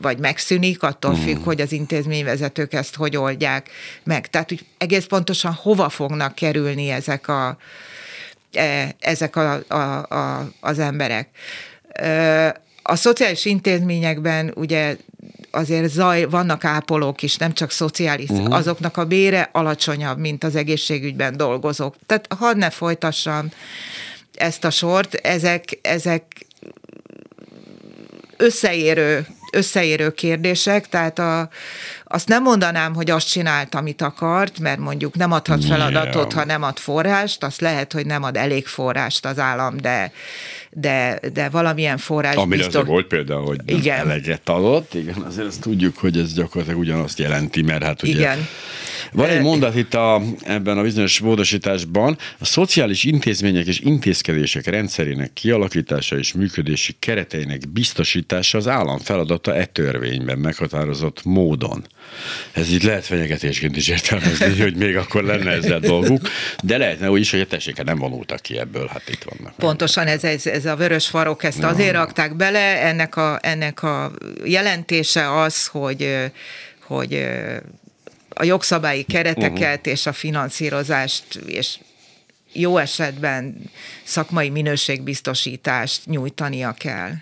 [0.00, 1.26] vagy megszűnik, attól uh-huh.
[1.26, 3.70] függ, hogy az intézményvezetők ezt hogy oldják
[4.04, 4.30] meg.
[4.30, 7.56] Tehát hogy egész pontosan hova fognak kerülni ezek a,
[8.52, 11.28] e, ezek a, a, a, az emberek.
[12.82, 14.96] A szociális intézményekben ugye
[15.50, 18.54] azért zaj, vannak ápolók is, nem csak szociális, uh-huh.
[18.54, 21.94] azoknak a bére alacsonyabb, mint az egészségügyben dolgozók.
[22.06, 23.48] Tehát hadd ne folytassam
[24.34, 26.46] ezt a sort, ezek, ezek
[28.36, 31.48] összeérő, összeérő kérdések, tehát a,
[32.04, 36.62] azt nem mondanám, hogy azt csinált, amit akart, mert mondjuk nem adhat feladatot, ha nem
[36.62, 40.12] ad forrást, azt lehet, hogy nem ad elég forrást az állam, de
[40.70, 42.86] de, de valamilyen forrás Amire biztos...
[42.86, 43.98] volt például, hogy igen.
[43.98, 48.48] eleget adott, igen, azért azt tudjuk, hogy ez gyakorlatilag ugyanazt jelenti, mert hát ugye igen.
[49.12, 55.32] Van egy mondat itt a, ebben a bizonyos módosításban, a szociális intézmények és intézkedések rendszerének
[55.32, 61.86] kialakítása és működési kereteinek biztosítása az állam feladata e törvényben meghatározott módon.
[62.52, 66.28] Ez így lehet fenyegetésként is értelmezni, hogy még akkor lenne ezzel dolguk,
[66.62, 69.56] de lehetne úgy is, hogy a tesséke nem vonultak ki ebből, hát itt vannak.
[69.56, 71.68] Pontosan ez, ez, ez a vörös farok, ezt no.
[71.68, 74.12] azért rakták bele, ennek a, ennek a
[74.44, 76.30] jelentése az, hogy
[76.88, 77.26] hogy
[78.38, 79.92] a jogszabályi kereteket uh-huh.
[79.92, 81.78] és a finanszírozást és
[82.52, 83.70] jó esetben
[84.04, 87.12] szakmai minőségbiztosítást nyújtania kell.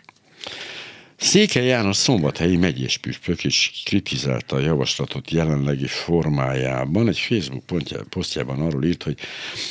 [1.18, 7.08] Székely János szombathelyi megyés püspök is kritizálta a javaslatot jelenlegi formájában.
[7.08, 9.18] Egy Facebook pontja, posztjában arról írt, hogy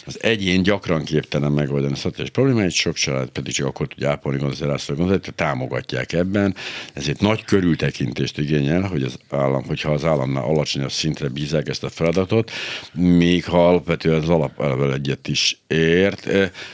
[0.05, 4.39] az egyén gyakran képtelen megoldani a szociális problémáit, sok család pedig csak akkor tudja ápolni
[4.39, 6.55] gondozást, gondozást, támogatják ebben.
[6.93, 11.89] Ezért nagy körültekintést igényel, hogy az állam, hogyha az államnál alacsonyabb szintre bízák ezt a
[11.89, 12.51] feladatot,
[12.93, 16.29] még ha alapvetően az alapelvel egyet is ért.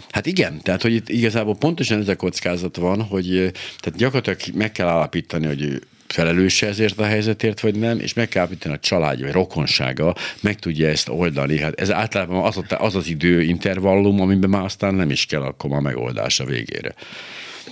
[0.10, 4.71] Hát igen, tehát hogy itt igazából pontosan ez a kockázat van, hogy tehát gyakorlatilag meg
[4.71, 8.80] kell állapítani, hogy ő felelőse ezért a helyzetért, vagy nem, és meg kell állapítani a
[8.80, 11.60] családja, vagy rokonsága, meg tudja ezt oldani.
[11.60, 15.82] Hát ez általában az, az az időintervallum, amiben már aztán nem is kell akkor a
[15.82, 16.93] megoldás a végére.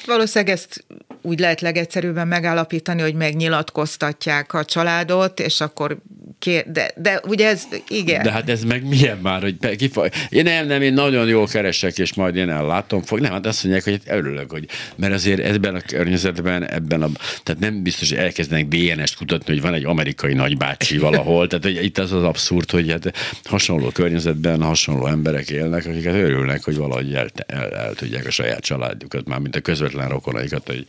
[0.05, 0.85] Valószínűleg ezt
[1.21, 5.97] úgy lehet legegyszerűbben megállapítani, hogy megnyilatkoztatják a családot, és akkor
[6.39, 8.23] kér, de, de ugye ez, igen.
[8.23, 11.97] De hát ez meg milyen már, hogy kifaj, én nem, nem, én nagyon jól keresek,
[11.97, 13.19] és majd én ellátom, fog.
[13.19, 17.09] Nem, hát azt mondják, hogy örülök, hogy, mert azért ebben a környezetben, ebben a,
[17.43, 21.83] tehát nem biztos, hogy elkezdenek DNS-t kutatni, hogy van egy amerikai nagybácsi valahol, tehát hogy
[21.83, 27.13] itt az az abszurd, hogy hát hasonló környezetben hasonló emberek élnek, akiket örülnek, hogy valahogy
[27.13, 30.85] el, el, el tudják a saját családjukat, már mint a közvetlen rokonaikat, hogy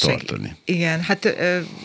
[0.00, 0.56] tartani.
[0.64, 1.36] Igen, hát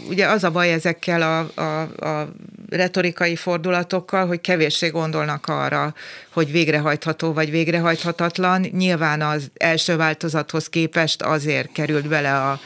[0.10, 2.34] ugye az a baj ezekkel a, a, a
[2.70, 5.94] retorikai fordulatokkal, hogy kevéssé gondolnak arra,
[6.30, 8.68] hogy végrehajtható vagy végrehajthatatlan.
[8.72, 12.60] Nyilván az első változathoz képest azért került bele a,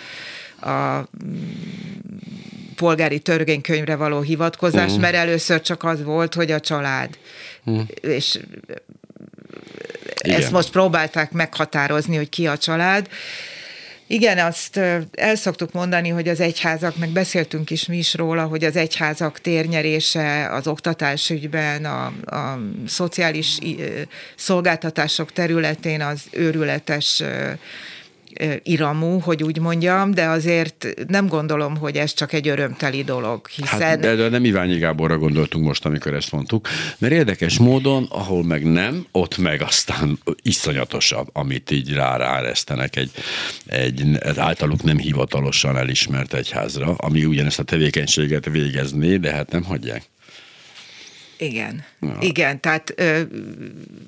[0.69, 1.07] a
[2.75, 5.01] polgári törvénykönyvre való hivatkozás, uh-huh.
[5.01, 7.17] mert először csak az volt, hogy a család.
[7.63, 7.87] Uh-huh.
[8.01, 8.39] És
[10.23, 10.41] Igen.
[10.41, 13.09] ezt most próbálták meghatározni, hogy ki a család.
[14.11, 14.77] Igen, azt
[15.11, 19.39] el szoktuk mondani, hogy az egyházak, meg beszéltünk is mi is róla, hogy az egyházak
[19.39, 23.59] térnyerése az oktatásügyben, a, a szociális
[24.35, 27.23] szolgáltatások területén az őrületes
[28.63, 33.79] iramú, hogy úgy mondjam, de azért nem gondolom, hogy ez csak egy örömteli dolog, hiszen...
[33.79, 36.67] Hát, de, de nem Iványi Gáborra gondoltunk most, amikor ezt mondtuk,
[36.97, 43.11] mert érdekes módon, ahol meg nem, ott meg aztán iszonyatosabb, amit így ráráresztenek egy,
[43.65, 50.09] egy általuk nem hivatalosan elismert egyházra, ami ugyanezt a tevékenységet végezné, de hát nem hagyják.
[51.37, 52.17] Igen, ja.
[52.19, 52.93] igen, tehát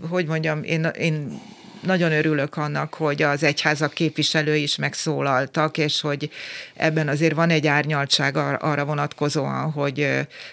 [0.10, 1.42] hogy mondjam, én, én
[1.86, 6.30] nagyon örülök annak, hogy az egyházak képviselői is megszólaltak, és hogy
[6.74, 10.08] ebben azért van egy árnyaltság arra vonatkozóan, hogy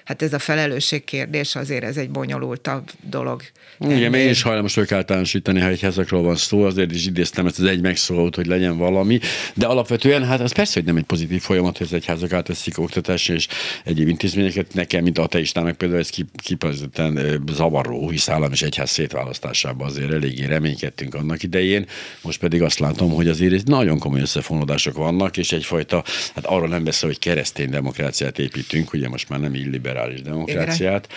[0.05, 3.43] hát ez a felelősség kérdés azért ez egy bonyolultabb dolog.
[3.79, 7.65] Igen, én is hajlamos vagyok általánosítani, ha egyházakról van szó, azért is idéztem ezt az
[7.65, 9.19] egy megszólalt, hogy legyen valami,
[9.55, 13.29] de alapvetően hát az persze, hogy nem egy pozitív folyamat, hogy az egyházak átveszik oktatás
[13.29, 13.49] és
[13.85, 14.75] egyéb intézményeket.
[14.75, 16.11] Nekem, mint ateistának például ez
[16.43, 21.87] kipazottan zavaró, hisz állam és egyház szétválasztásában azért eléggé reménykedtünk annak idején,
[22.23, 26.05] most pedig azt látom, hogy azért nagyon komoly összefonódások vannak, és egyfajta,
[26.35, 31.09] hát arról nem beszél, hogy keresztény demokráciát építünk, ugye most már nem illiberális demokráciát,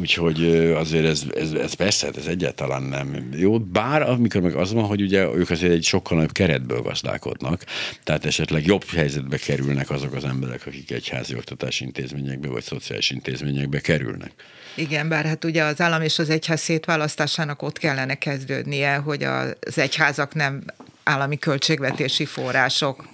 [0.00, 0.44] úgyhogy
[0.74, 5.02] azért ez, ez, ez persze, ez egyáltalán nem jó, bár amikor meg az van, hogy
[5.02, 7.64] ugye ők azért egy sokkal nagyobb keretből gazdálkodnak,
[8.04, 13.10] tehát esetleg jobb helyzetbe kerülnek azok az emberek, akik egy házi oktatási intézményekbe vagy szociális
[13.10, 14.32] intézményekbe kerülnek.
[14.74, 19.78] Igen, bár hát ugye az állam és az egyház szétválasztásának ott kellene kezdődnie, hogy az
[19.78, 20.64] egyházak nem
[21.02, 23.08] állami költségvetési források,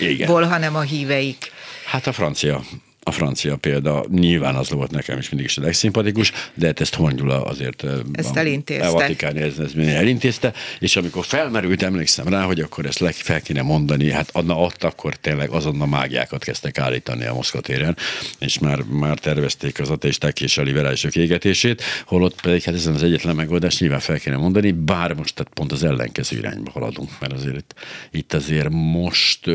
[0.00, 0.48] Igen.
[0.48, 1.52] hanem a híveik.
[1.86, 2.62] Hát a francia
[3.02, 6.94] a francia példa nyilván az volt nekem is mindig is a legszimpatikus, de hát ezt
[6.94, 8.86] Hongyula azért ezt elintézte.
[8.86, 13.40] a Vatikáni ez, ez elintézte, és amikor felmerült, emlékszem rá, hogy akkor ezt le, fel
[13.40, 17.96] kéne mondani, hát adna ott akkor tényleg azonnal mágiákat kezdtek állítani a Moszkva téren,
[18.38, 23.02] és már, már tervezték az ateisták és a liberálisok égetését, holott pedig hát ezen az
[23.02, 27.32] egyetlen megoldás nyilván fel kéne mondani, bár most tehát pont az ellenkező irányba haladunk, mert
[27.32, 27.74] azért itt,
[28.10, 29.46] itt azért most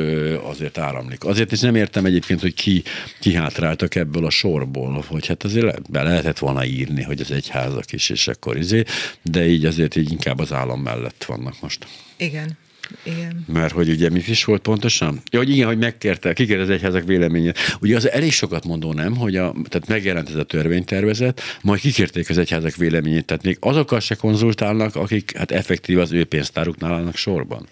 [0.44, 1.24] azért áramlik.
[1.24, 2.84] Azért is nem értem egyébként, hogy ki,
[3.20, 7.32] ki kihátráltak ebből a sorból, hogy hát azért le, be lehetett volna írni, hogy az
[7.32, 8.84] egyházak is, és akkor izé,
[9.22, 11.88] de így azért így inkább az állam mellett vannak most.
[12.18, 12.58] Igen.
[13.04, 13.46] Igen.
[13.48, 15.22] Mert hogy ugye mi is volt pontosan?
[15.32, 17.58] Ja, hogy igen, hogy megkérte, kikért az egyházak véleményét.
[17.82, 22.30] Ugye az elég sokat mondó nem, hogy a, tehát megjelent ez a törvénytervezet, majd kikérték
[22.30, 27.16] az egyházak véleményét, tehát még azokkal se konzultálnak, akik hát effektív az ő pénztáruknál állnak
[27.16, 27.68] sorban.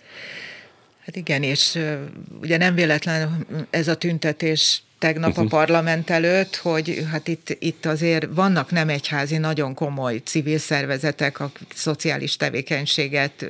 [1.06, 1.80] Hát igen, és
[2.41, 5.44] ugye nem véletlen ez a tüntetés tegnap uh-huh.
[5.44, 5.56] a mhm.
[5.56, 11.68] parlament előtt, hogy hát itt, itt azért vannak nem egyházi, nagyon komoly civil szervezetek, akik
[11.76, 13.46] szociális tevékenységet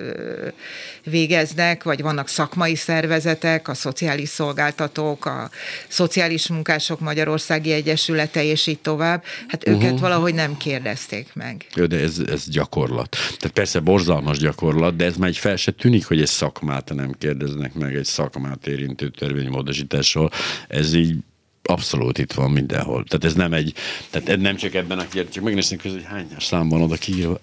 [1.04, 5.50] végeznek, vagy vannak szakmai szervezetek, a szociális szolgáltatók, a
[5.88, 9.24] szociális munkások Magyarországi Egyesülete, és így tovább.
[9.48, 9.84] Hát uh-huh.
[9.84, 11.66] őket valahogy nem kérdezték meg.
[11.76, 13.10] Jó, de ez, ez gyakorlat.
[13.12, 17.12] Tehát persze borzalmas gyakorlat, de ez már egy fel se tűnik, hogy egy szakmát nem
[17.18, 20.32] kérdeznek meg, egy szakmát érintő törvénymódosításról.
[20.68, 21.16] Ez így
[21.64, 23.04] abszolút itt van mindenhol.
[23.04, 23.74] Tehát ez nem egy,
[24.10, 27.38] tehát nem csak ebben a kérdésben, csak megnézzük, hogy hány szám van oda kiírva.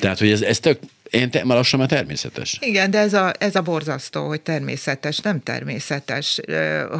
[0.00, 0.78] Tehát, hogy ez, ez tök,
[1.10, 2.56] én te, már lassan már természetes.
[2.60, 6.40] Igen, de ez a, ez a borzasztó, hogy természetes, nem természetes.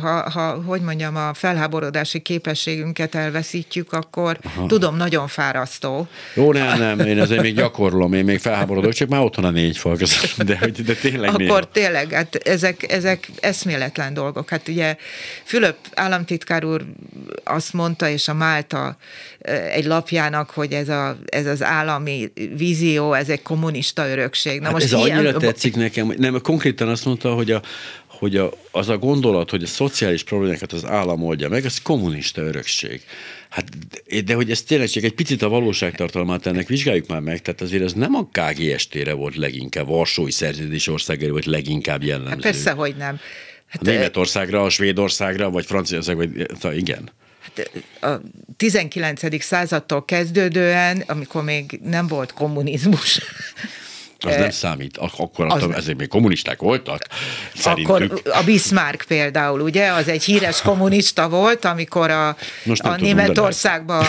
[0.00, 4.66] Ha, ha, hogy mondjam, a felháborodási képességünket elveszítjük, akkor Aha.
[4.66, 6.08] tudom, nagyon fárasztó.
[6.34, 9.76] Jó, nem, nem, én azért még gyakorlom, én még felháborodok, csak már otthon a négy
[9.76, 9.96] fal
[10.36, 11.64] de, de tényleg Akkor néha.
[11.72, 14.48] tényleg, hát ezek, ezek eszméletlen dolgok.
[14.48, 14.96] Hát ugye
[15.44, 16.84] Fülöp államtitkár úr
[17.44, 18.96] azt mondta, és a Málta
[19.72, 24.58] egy lapjának, hogy ez, a, ez az állami vízió, ez egy kommunista örökség.
[24.58, 25.18] Na hát most ez ilyen...
[25.18, 27.62] annyira tetszik nekem, nem, konkrétan azt mondta, hogy a,
[28.06, 32.42] hogy a, az a gondolat, hogy a szociális problémákat az állam oldja meg, az kommunista
[32.42, 33.02] örökség.
[33.50, 33.64] Hát,
[34.24, 37.82] de hogy ez tényleg csak egy picit a valóságtartalmát ennek vizsgáljuk már meg, tehát azért
[37.82, 42.30] ez nem a KGST-re volt leginkább, Varsói szerződés országára volt leginkább jellemző.
[42.30, 43.18] Hát persze, hogy nem.
[43.66, 46.26] Hát, a Németországra, a Svédországra, vagy Franciaországra,
[46.60, 47.10] vagy igen
[48.00, 48.08] a
[48.56, 49.42] 19.
[49.42, 53.20] századtól kezdődően, amikor még nem volt kommunizmus,
[54.18, 54.96] az nem számít.
[54.96, 57.02] Akkor az ezek még kommunisták voltak,
[57.54, 57.94] szerintük.
[57.94, 62.28] Akkor a Bismarck például, ugye, az egy híres kommunista volt, amikor a,
[62.76, 64.04] a Németországban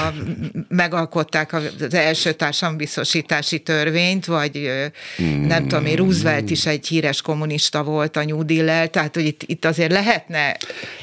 [0.70, 4.70] megalkották az első társadalombiztosítási törvényt, vagy
[5.18, 5.46] hmm.
[5.46, 9.42] nem tudom én, Roosevelt is egy híres kommunista volt a New Deal-el, tehát hogy itt,
[9.46, 10.58] itt azért lehetne...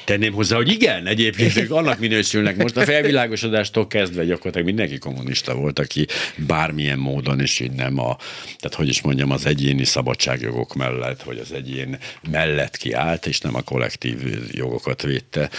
[0.05, 2.57] Tenném hozzá, hogy igen, egyébként ők annak minősülnek.
[2.57, 8.17] Most a felvilágosodástól kezdve gyakorlatilag mindenki kommunista volt, aki bármilyen módon, és így nem a,
[8.59, 11.99] tehát hogy is mondjam, az egyéni szabadságjogok mellett, vagy az egyén
[12.31, 14.19] mellett kiállt, és nem a kollektív
[14.53, 15.51] jogokat védte.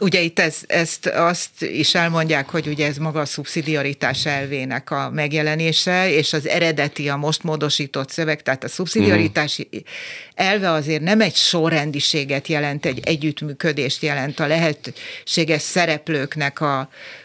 [0.00, 5.10] Ugye itt ez, ezt azt is elmondják, hogy ugye ez maga a szubszidiaritás elvének a
[5.10, 9.88] megjelenése, és az eredeti, a most módosított szöveg, tehát a szubszidiaritási uh-huh.
[10.34, 16.78] elve azért nem egy sorrendiséget jelent, egy együttműködést jelent a lehetséges szereplőknek a,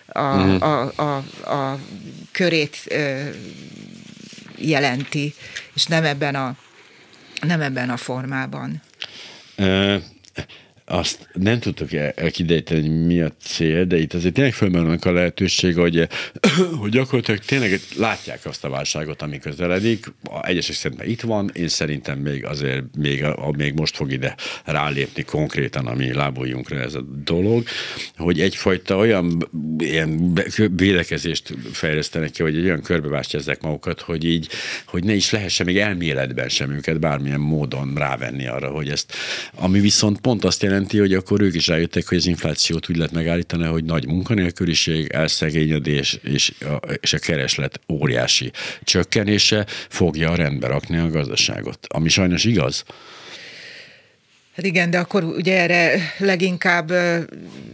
[0.08, 0.64] a, uh-huh.
[0.64, 1.16] a, a,
[1.52, 1.80] a
[2.32, 2.78] körét
[4.64, 5.34] jelenti,
[5.74, 6.56] és nem ebben a,
[7.42, 8.82] nem ebben a formában.
[9.58, 10.04] Uh,
[10.92, 11.60] azt nem
[12.16, 16.08] elkidejteni, hogy mi a cél, de itt azért tényleg fölmerülnek a lehetőség, hogy,
[16.82, 20.06] hogy gyakorlatilag tényleg látják azt a válságot, ami közeledik.
[20.42, 23.26] Egyesek szerintem itt van, én szerintem még azért még,
[23.58, 24.36] még most fog ide
[24.66, 27.64] rálépni konkrétan a mi lábújunkra ez a dolog,
[28.18, 30.40] hogy egyfajta olyan ilyen
[30.76, 34.48] védekezést fejlesztenek ki, hogy egy olyan körbevástyazzák magukat, hogy így,
[34.86, 39.14] hogy ne is lehessen még elméletben sem őket bármilyen módon rávenni arra, hogy ezt,
[39.56, 42.96] ami viszont pont azt jelenti, jelenti, hogy akkor ők is rájöttek, hogy az inflációt úgy
[42.96, 48.52] lehet megállítani, hogy nagy munkanélküliség, elszegényedés és a, és a kereslet óriási
[48.84, 51.88] csökkenése fogja rendbe rakni a gazdaságot.
[51.90, 52.84] Ami sajnos igaz.
[54.56, 56.92] Hát igen, de akkor ugye erre leginkább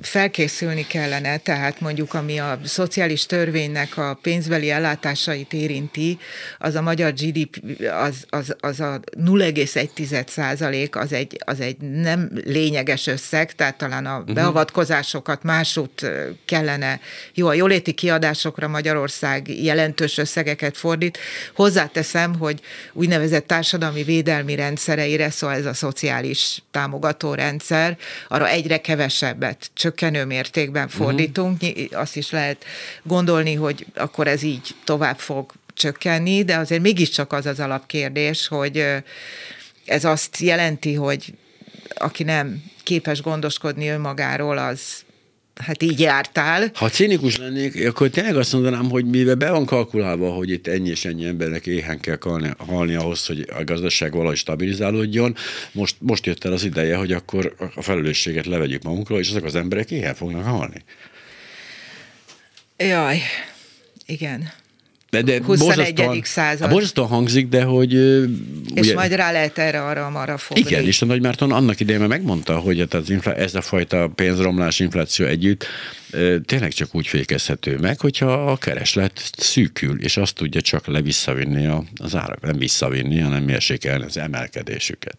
[0.01, 6.17] felkészülni kellene, tehát mondjuk ami a szociális törvénynek a pénzbeli ellátásait érinti,
[6.57, 12.31] az a magyar GDP, az, az, az a 0,1 százalék, az egy, az egy nem
[12.45, 14.33] lényeges összeg, tehát talán a uh-huh.
[14.33, 16.11] beavatkozásokat másút
[16.45, 16.99] kellene,
[17.33, 21.17] jó, a jóléti kiadásokra Magyarország jelentős összegeket fordít.
[21.55, 22.61] Hozzáteszem, hogy
[22.93, 27.97] úgynevezett társadalmi védelmi rendszereire, szóval ez a szociális támogató rendszer,
[28.27, 31.61] arra egyre kevesebbet, csökkenő mértékben fordítunk.
[31.61, 31.85] Uh-huh.
[31.91, 32.65] Azt is lehet
[33.03, 38.85] gondolni, hogy akkor ez így tovább fog csökkenni, de azért mégiscsak az az alapkérdés, hogy
[39.85, 41.33] ez azt jelenti, hogy
[41.93, 45.05] aki nem képes gondoskodni önmagáról, az
[45.59, 46.71] hát így jártál.
[46.73, 50.89] Ha cinikus lennék, akkor tényleg azt mondanám, hogy mivel be van kalkulálva, hogy itt ennyi
[50.89, 55.35] és ennyi embernek éhen kell halni, halni ahhoz, hogy a gazdaság valahogy stabilizálódjon,
[55.71, 59.55] most, most jött el az ideje, hogy akkor a felelősséget levegyük magunkról, és azok az
[59.55, 60.83] emberek éhen fognak halni.
[62.77, 63.21] Jaj,
[64.05, 64.51] igen.
[65.23, 66.21] De, de 21.
[66.23, 66.61] század.
[66.61, 67.93] Hát borzasztóan hangzik, de hogy...
[68.73, 70.63] És ugye, majd rá lehet erre, arra, arra fogni.
[70.63, 73.61] Igen, és a Nagy Márton annak idején már megmondta, hogy hát az infla, ez a
[73.61, 75.65] fajta pénzromlás, infláció együtt
[76.45, 82.15] tényleg csak úgy fékezhető meg, hogyha a kereslet szűkül, és azt tudja csak levisszavinni az
[82.15, 85.17] árak, nem visszavinni, hanem mérsékelni az emelkedésüket.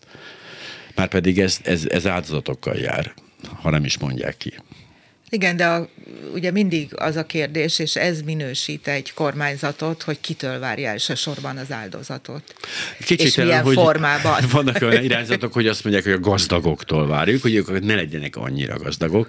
[0.95, 3.15] Márpedig ez, ez, ez áldozatokkal jár,
[3.63, 4.55] ha nem is mondják ki.
[5.31, 5.89] Igen, de a,
[6.35, 11.73] ugye mindig az a kérdés, és ez minősít egy kormányzatot, hogy kitől várja elsősorban az
[11.73, 12.55] áldozatot.
[12.99, 14.45] Kicsit és milyen hogy formában.
[14.53, 18.79] Vannak olyan irányzatok, hogy azt mondják, hogy a gazdagoktól várjuk, hogy ők ne legyenek annyira
[18.79, 19.27] gazdagok,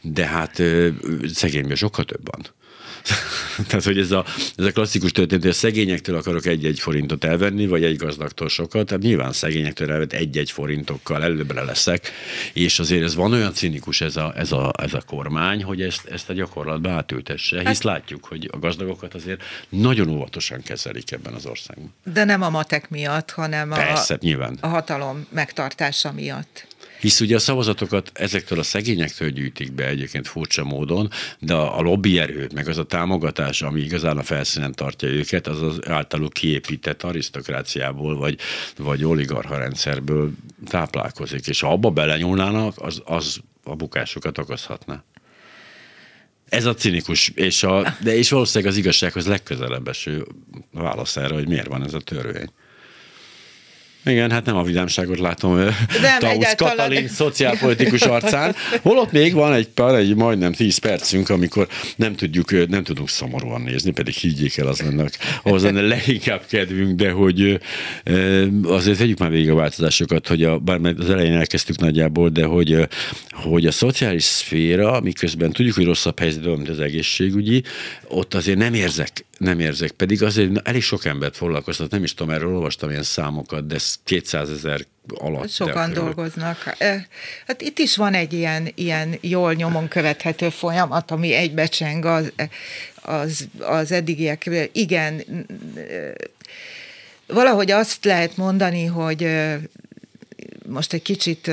[0.00, 0.62] de hát
[1.34, 2.46] szegényből sokkal több van.
[3.68, 4.24] Tehát, hogy ez a,
[4.56, 8.86] ez a klasszikus történet, hogy a szegényektől akarok egy-egy forintot elvenni, vagy egy gazdagtól sokat,
[8.86, 12.10] tehát nyilván szegényektől elvett egy-egy forintokkal előbbre leszek,
[12.52, 16.06] és azért ez van olyan cinikus ez a, ez a, ez a kormány, hogy ezt,
[16.06, 21.34] ezt a gyakorlatba átültesse, hisz hát, látjuk, hogy a gazdagokat azért nagyon óvatosan kezelik ebben
[21.34, 21.94] az országban.
[22.12, 24.58] De nem a matek miatt, hanem Persze, a, nyilván.
[24.60, 26.68] a hatalom megtartása miatt.
[27.00, 32.48] Hisz ugye a szavazatokat ezektől a szegényektől gyűjtik be egyébként furcsa módon, de a lobbyerő,
[32.54, 38.16] meg az a támogatás, ami igazán a felszínen tartja őket, az az általuk kiépített arisztokráciából,
[38.16, 38.38] vagy,
[38.76, 40.30] vagy oligarha rendszerből
[40.66, 41.46] táplálkozik.
[41.46, 45.04] És ha abba belenyúlnának, az, az a bukásokat okozhatna.
[46.48, 50.26] Ez a cinikus, és, a, de és valószínűleg az igazsághoz legközelebb eső
[50.72, 52.50] válasz erre, hogy miért van ez a törvény.
[54.04, 58.54] Igen, hát nem a vidámságot látom nem, Tausz Katalin szociálpolitikus arcán.
[58.82, 63.60] Holott még van egy pár, egy majdnem 10 percünk, amikor nem tudjuk, nem tudunk szomorúan
[63.60, 65.04] nézni, pedig higgyék el, az lenne,
[65.42, 67.60] ahhoz lenne leginkább kedvünk, de hogy
[68.62, 72.88] azért vegyük már végig a változásokat, hogy a, bár az elején elkezdtük nagyjából, de hogy,
[73.30, 77.62] hogy a szociális szféra, miközben tudjuk, hogy rosszabb helyzetben, mint az egészségügyi,
[78.10, 79.90] ott azért nem érzek nem érzek.
[79.90, 84.50] Pedig azért elég sok embert foglalkoztat, nem is tudom, erről olvastam ilyen számokat, de 200
[84.50, 85.50] ezer alatt.
[85.50, 86.76] Sokan dolgoznak.
[87.46, 92.32] Hát itt is van egy ilyen, ilyen jól nyomon követhető folyamat, ami egybecseng az,
[92.94, 94.50] az, az eddigiek.
[94.72, 95.22] Igen,
[97.26, 99.28] valahogy azt lehet mondani, hogy
[100.66, 101.50] most egy kicsit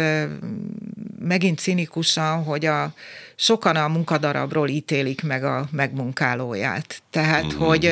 [1.28, 2.93] megint cinikusan, hogy a,
[3.36, 7.01] sokan a munkadarabról ítélik meg a megmunkálóját.
[7.11, 7.67] Tehát, uh-huh.
[7.67, 7.86] hogy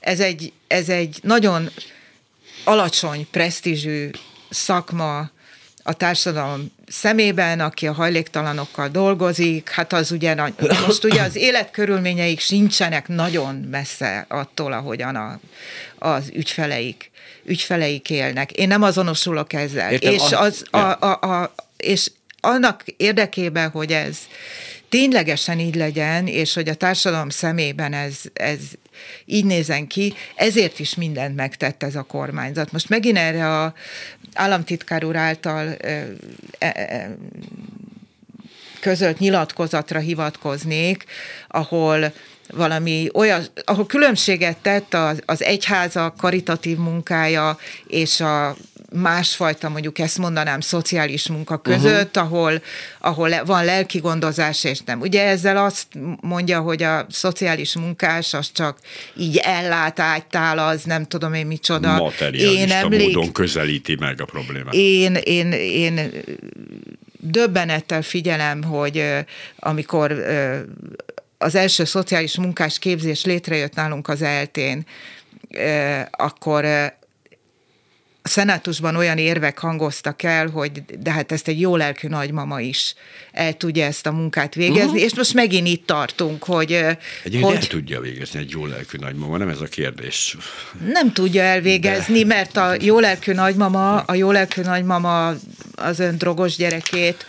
[0.00, 1.70] ez egy, ez egy nagyon
[2.64, 4.10] alacsony presztízsű
[4.50, 5.30] szakma
[5.82, 10.34] a társadalom szemében, aki a hajléktalanokkal dolgozik, hát az ugye,
[10.86, 15.40] most ugye az életkörülményeik sincsenek nagyon messze attól, ahogyan a,
[15.98, 17.10] az ügyfeleik,
[17.44, 18.52] ügyfeleik élnek.
[18.52, 19.92] Én nem azonosulok ezzel.
[19.92, 22.10] Értem, és, az, a, a, a, és
[22.40, 24.18] annak érdekében, hogy ez
[24.88, 28.58] ténylegesen így legyen, és hogy a társadalom szemében ez, ez
[29.24, 32.72] így nézen ki, ezért is mindent megtett ez a kormányzat.
[32.72, 33.74] Most megint erre a
[34.34, 36.08] államtitkár úr által e,
[36.58, 37.16] e,
[38.80, 41.04] közölt nyilatkozatra hivatkoznék,
[41.48, 42.12] ahol
[42.52, 48.56] valami olyan, ahol különbséget tett az, az egyháza karitatív munkája és a
[48.92, 52.32] másfajta, mondjuk ezt mondanám, szociális munka között, uh-huh.
[52.32, 52.62] ahol,
[52.98, 55.00] ahol van lelki gondozás, és nem.
[55.00, 55.86] Ugye ezzel azt
[56.20, 58.78] mondja, hogy a szociális munkás az csak
[59.16, 61.96] így ellát, ágytál, az nem tudom én micsoda.
[61.96, 63.14] Materialista én emlék...
[63.14, 64.74] módon közelíti meg a problémát.
[64.74, 66.10] Én, én, én
[67.20, 69.04] döbbenettel figyelem, hogy
[69.58, 70.24] amikor
[71.38, 74.86] az első szociális munkás képzés létrejött nálunk az eltén,
[76.10, 76.64] akkor
[78.28, 82.94] a szenátusban olyan érvek hangoztak el, hogy de hát ezt egy jó lelkű nagymama is
[83.32, 85.02] el tudja ezt a munkát végezni, uh-huh.
[85.02, 86.72] és most megint itt tartunk, hogy...
[86.72, 90.36] Egy hogy el tudja végezni egy jó lelkű nagymama, nem ez a kérdés.
[90.92, 92.26] Nem tudja elvégezni, de...
[92.26, 95.34] mert a jó lelkű nagymama, a jó lelkű nagymama
[95.74, 97.26] az ön drogos gyerekét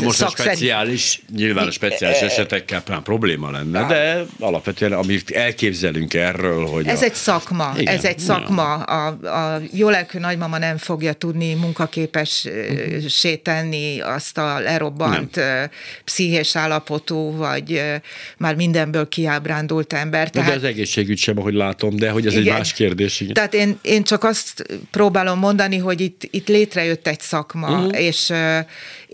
[0.00, 6.86] most a speciális, nyilván a speciális esetekkel probléma lenne, de alapvetően, amit elképzelünk erről, hogy...
[6.86, 7.04] Ez a...
[7.04, 8.74] egy szakma, igen, ez egy szakma.
[8.74, 9.06] A,
[9.54, 13.06] a jó lelkű nagymama nem fogja tudni munkaképes uh-huh.
[13.06, 15.70] sétenni azt a lerobbant nem.
[16.04, 17.82] pszichés állapotú, vagy
[18.38, 20.30] már mindenből kiábrándult ember.
[20.30, 20.48] Tehát...
[20.50, 22.46] De az egészségügy sem, ahogy látom, de hogy ez igen.
[22.46, 23.20] egy más kérdés.
[23.20, 23.34] Igen.
[23.34, 28.00] Tehát én, én csak azt próbálom mondani, hogy itt, itt létrejött egy szakma, uh-huh.
[28.00, 28.32] és,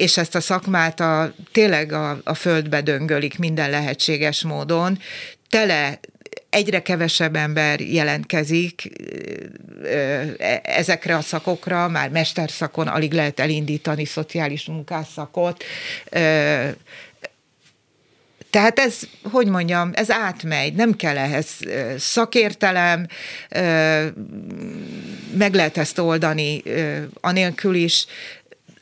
[0.01, 4.99] és ezt a szakmát a, tényleg a, a földbe döngölik minden lehetséges módon,
[5.49, 6.01] tele
[6.51, 8.91] egyre kevesebb ember jelentkezik
[10.63, 15.65] ezekre a szakokra, már mesterszakon alig lehet elindítani szociális munkásszakot.
[18.51, 21.47] Tehát ez, hogy mondjam, ez átmegy, nem kell ehhez
[21.99, 23.07] szakértelem,
[25.37, 26.63] meg lehet ezt oldani
[27.21, 28.07] anélkül is,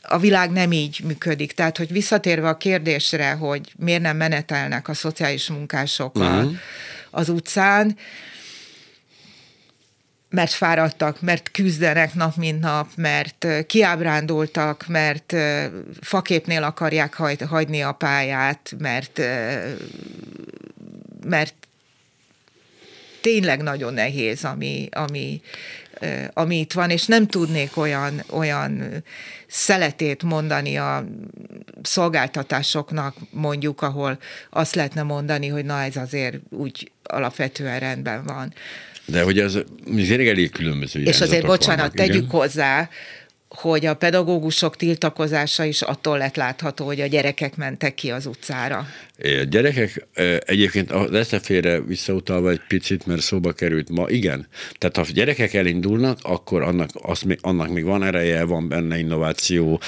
[0.09, 1.51] a világ nem így működik.
[1.51, 6.51] Tehát, hogy visszatérve a kérdésre, hogy miért nem menetelnek a szociális munkások uh-huh.
[7.11, 7.97] az utcán,
[10.29, 15.35] mert fáradtak, mert küzdenek nap mint nap, mert kiábrándultak, mert
[16.01, 17.13] faképnél akarják
[17.47, 19.21] hagyni a pályát, mert,
[21.25, 21.53] mert
[23.21, 25.41] tényleg nagyon nehéz, ami, ami,
[26.33, 29.03] ami itt van, és nem tudnék olyan, olyan
[29.47, 31.05] szeletét mondani a
[31.81, 34.17] szolgáltatásoknak, mondjuk, ahol
[34.49, 38.53] azt lehetne mondani, hogy na ez azért úgy alapvetően rendben van.
[39.05, 39.57] De hogy ez
[39.97, 42.29] azért elég különböző És azért, bocsánat, vannak, tegyük igen?
[42.29, 42.89] hozzá,
[43.49, 48.87] hogy a pedagógusok tiltakozása is attól lett látható, hogy a gyerekek mentek ki az utcára.
[49.21, 50.07] A gyerekek
[50.45, 54.47] egyébként az SZF-ére visszautalva egy picit, mert szóba került ma, igen.
[54.77, 59.81] Tehát ha a gyerekek elindulnak, akkor annak, az, annak még van ereje, van benne innováció.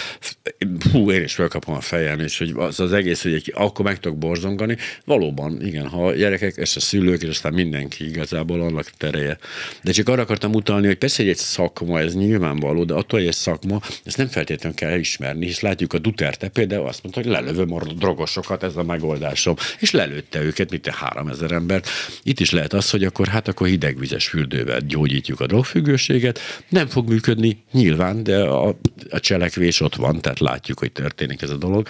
[0.91, 3.99] Hú, én is felkapom a fejem, és hogy az, az egész, hogy egy, akkor meg
[3.99, 4.77] tudok borzongani.
[5.05, 9.37] Valóban, igen, ha a gyerekek, és a szülők, és aztán mindenki igazából annak tereje.
[9.83, 13.27] De csak arra akartam utalni, hogy persze, hogy egy szakma, ez nyilvánvaló, de attól, hogy
[13.27, 17.31] egy szakma, ezt nem feltétlenül kell elismerni, és látjuk a Duterte például azt mondta, hogy
[17.31, 21.89] lelövöm a drogosokat, ez a megoldás megoldásom, és lelőtte őket, mint a ezer embert.
[22.23, 26.39] Itt is lehet az, hogy akkor hát akkor hidegvizes fürdővel gyógyítjuk a drogfüggőséget.
[26.69, 28.77] Nem fog működni nyilván, de a,
[29.09, 31.87] a cselekvés ott van, tehát látjuk, hogy történik ez a dolog.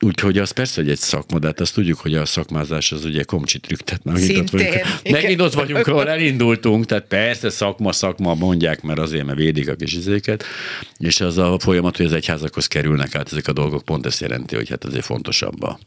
[0.00, 3.22] Úgyhogy az persze, hogy egy szakma, de hát azt tudjuk, hogy a szakmázás az ugye
[3.22, 8.34] komcsi trükk, tehát megint ott vagyunk, megint ott vagyunk, ahol elindultunk, tehát persze szakma, szakma
[8.34, 10.44] mondják, mert azért, mert védik a kis izéket,
[10.98, 14.54] és az a folyamat, hogy az egyházakhoz kerülnek át ezek a dolgok, pont ezt jelenti,
[14.54, 15.78] hogy hát azért fontosabb a,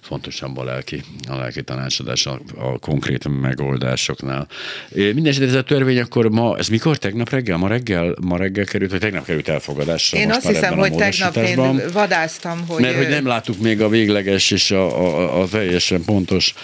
[0.00, 4.48] fontosabb a lelki, a lelki tanácsadás a, a konkrét megoldásoknál.
[4.94, 6.96] Mindenesetre ez a törvény akkor ma, ez mikor?
[6.96, 7.56] Tegnap reggel?
[7.56, 10.18] Ma reggel, ma reggel került, vagy tegnap került elfogadásra?
[10.18, 12.82] Én azt hiszem, hogy tegnap én vadáztam, hogy...
[12.82, 16.54] Mert hogy nem láttuk még a végleges és a, a, a teljesen pontos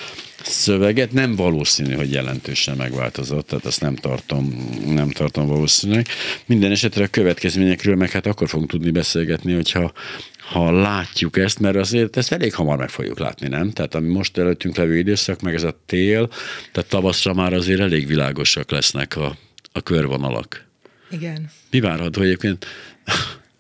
[0.45, 6.07] szöveget, nem valószínű, hogy jelentősen megváltozott, tehát azt nem tartom, nem tartom valószínűleg.
[6.47, 9.93] Minden esetre a következményekről meg hát akkor fogunk tudni beszélgetni, hogyha
[10.39, 13.71] ha látjuk ezt, mert azért ezt elég hamar meg fogjuk látni, nem?
[13.71, 16.29] Tehát ami most előttünk levő időszak, meg ez a tél,
[16.73, 19.37] tehát tavaszra már azért elég világosak lesznek a,
[19.73, 20.67] a körvonalak.
[21.11, 21.51] Igen.
[21.71, 22.67] Mi várható egyébként?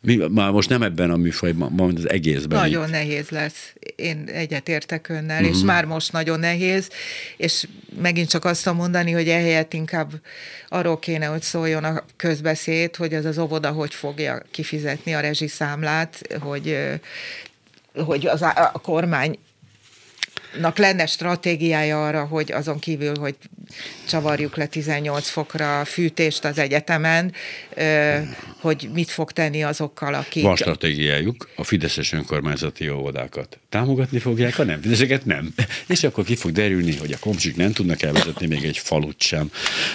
[0.02, 2.58] Mi, már most nem ebben a műfajban, majd az egészben.
[2.58, 2.90] Nagyon így.
[2.90, 3.72] nehéz lesz.
[3.96, 5.50] Én egyetértek önnel, uh-huh.
[5.50, 5.66] és mhm.
[5.66, 6.88] már most nagyon nehéz,
[7.36, 7.66] és
[8.00, 10.12] megint csak azt tudom mondani, hogy ehelyett inkább
[10.68, 16.22] arról kéne, hogy szóljon a közbeszéd, hogy az az óvoda hogy fogja kifizetni a rezsiszámlát,
[16.40, 16.78] hogy
[17.94, 19.38] hogy az a, a kormány
[20.60, 23.36] nak lenne stratégiája arra, hogy azon kívül, hogy
[24.08, 27.32] csavarjuk le 18 fokra a fűtést az egyetemen,
[28.62, 30.42] hogy mit fog tenni azokkal, akik...
[30.42, 35.54] Van stratégiájuk, a fideszes önkormányzati óvodákat támogatni fogják, a nem fideszeket nem.
[35.86, 39.50] És akkor ki fog derülni, hogy a komcsik nem tudnak elvezetni még egy falut sem.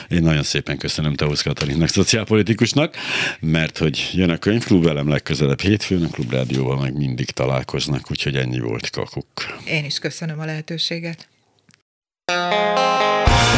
[0.09, 2.95] Én nagyon szépen köszönöm Teusz Katalinnak, szociálpolitikusnak,
[3.39, 8.59] mert hogy jön a könyvklub velem legközelebb hétfőn, a Klubrádióval meg mindig találkoznak, úgyhogy ennyi
[8.59, 9.27] volt kakuk.
[9.65, 11.27] Én is köszönöm a lehetőséget.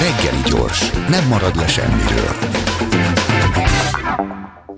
[0.01, 3.28] Reggeli gyors, nem marad le semmiről.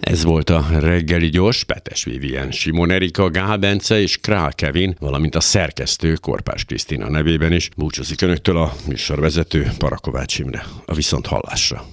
[0.02, 5.36] Ez volt a reggeli gyors, Petes Vivien, Simon Erika, Gál Bence és Král Kevin, valamint
[5.36, 10.66] a szerkesztő Korpás Krisztina nevében is búcsúzik önöktől a műsorvezető Parakovács Imre.
[10.86, 11.86] A viszont hallásra.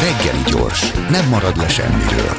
[0.00, 2.36] Reggeli gyors, nem marad le semmiről.